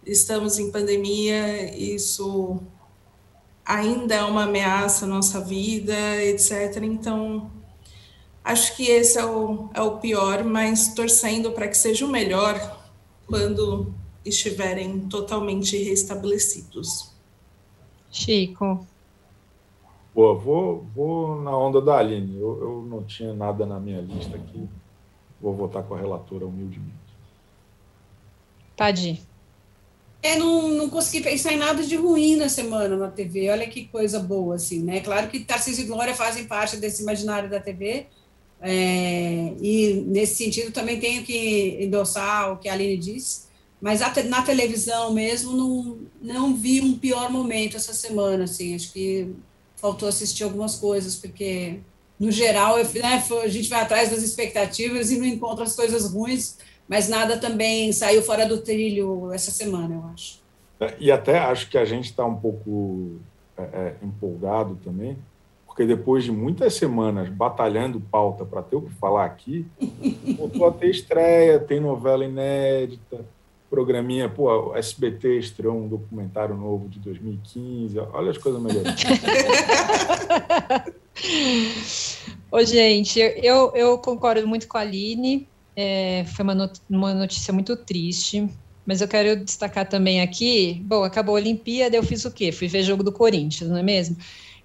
[0.05, 2.61] estamos em pandemia, isso
[3.65, 6.83] ainda é uma ameaça à nossa vida, etc.
[6.83, 7.51] Então,
[8.45, 12.81] acho que esse é o, é o pior, mas torcendo para que seja o melhor
[13.27, 13.93] quando
[14.25, 17.13] estiverem totalmente restabelecidos.
[18.11, 18.87] Chico.
[20.15, 22.39] Boa, vou, vou na onda da Aline.
[22.39, 24.69] Eu, eu não tinha nada na minha lista aqui.
[25.41, 26.93] Vou votar com a relatora humildemente.
[28.77, 29.32] Tadi.
[30.23, 33.51] É, não, não consegui pensar em nada de ruim na semana na TV.
[33.51, 35.01] Olha que coisa boa, assim, né?
[35.01, 38.07] Claro que Tarcísio e Glória fazem parte desse imaginário da TV,
[38.61, 43.43] é, e nesse sentido também tenho que endossar o que a Aline disse,
[43.81, 49.35] mas na televisão mesmo não, não vi um pior momento essa semana, assim, acho que
[49.75, 51.81] faltou assistir algumas coisas, porque
[52.21, 56.13] no geral eu, né, a gente vai atrás das expectativas e não encontra as coisas
[56.13, 56.57] ruins,
[56.93, 60.43] mas nada também saiu fora do trilho essa semana, eu acho.
[60.79, 63.19] É, e até acho que a gente está um pouco
[63.57, 65.17] é, é, empolgado também,
[65.65, 69.67] porque depois de muitas semanas batalhando pauta para ter o que falar aqui,
[70.37, 73.25] voltou a ter estreia, tem novela inédita,
[73.71, 78.93] programinha, pô, o SBT estreou um documentário novo de 2015, olha as coisas melhores.
[82.53, 87.53] Ô, gente, eu, eu concordo muito com a Aline, é, foi uma, not uma notícia
[87.53, 88.49] muito triste,
[88.85, 92.51] mas eu quero destacar também aqui, bom, acabou a Olimpíada, eu fiz o quê?
[92.53, 94.17] Fui ver jogo do Corinthians, não é mesmo?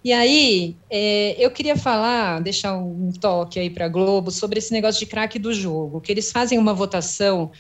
[0.04, 4.72] E aí, é, eu queria falar, deixar um toque aí para a Globo sobre esse
[4.72, 7.52] negócio de craque do jogo, que eles fazem uma votação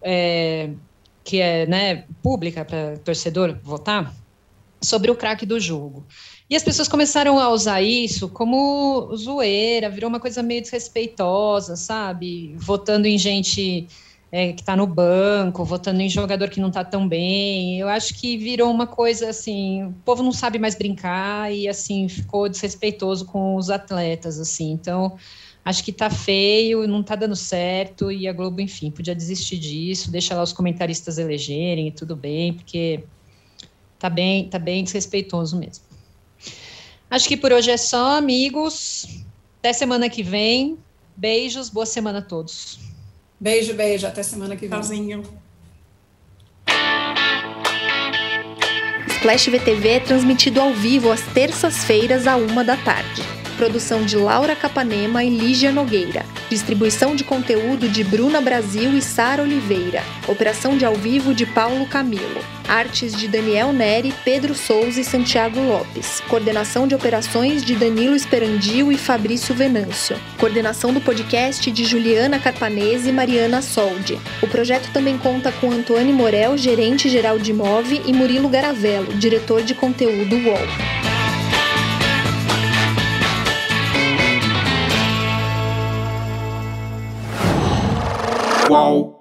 [0.00, 0.70] é,
[1.24, 4.14] que é né, pública para torcedor votar
[4.82, 6.06] sobre o craque do jogo.
[6.50, 12.54] E as pessoas começaram a usar isso como zoeira, virou uma coisa meio desrespeitosa, sabe?
[12.58, 13.88] Votando em gente
[14.30, 17.78] é, que está no banco, votando em jogador que não está tão bem.
[17.78, 22.08] Eu acho que virou uma coisa assim, o povo não sabe mais brincar e assim
[22.08, 24.72] ficou desrespeitoso com os atletas, assim.
[24.72, 25.16] Então,
[25.64, 30.10] acho que está feio, não está dando certo e a Globo, enfim, podia desistir disso,
[30.10, 33.04] deixa lá os comentaristas elegerem e tudo bem, porque
[34.02, 35.84] tá bem, tá bem desrespeitoso mesmo.
[37.08, 39.06] Acho que por hoje é só, amigos.
[39.60, 40.76] Até semana que vem.
[41.16, 42.80] Beijos, boa semana a todos.
[43.38, 44.04] Beijo, beijo.
[44.04, 44.70] Até semana que vem.
[44.70, 45.22] Tchauzinho.
[49.06, 53.22] Splash VTV é transmitido ao vivo às terças-feiras, à uma da tarde.
[53.52, 56.24] Produção de Laura Capanema e Lígia Nogueira.
[56.50, 60.02] Distribuição de conteúdo de Bruna Brasil e Sara Oliveira.
[60.26, 62.40] Operação de ao vivo de Paulo Camilo.
[62.68, 66.20] Artes de Daniel Neri, Pedro Souza e Santiago Lopes.
[66.28, 70.16] Coordenação de operações de Danilo Esperandio e Fabrício Venâncio.
[70.38, 74.18] Coordenação do podcast de Juliana Carpanese e Mariana Soldi.
[74.42, 79.62] O projeto também conta com Antônio Morel, gerente geral de Move, e Murilo Garavello, diretor
[79.62, 81.11] de conteúdo UOL.
[88.72, 89.11] Qual?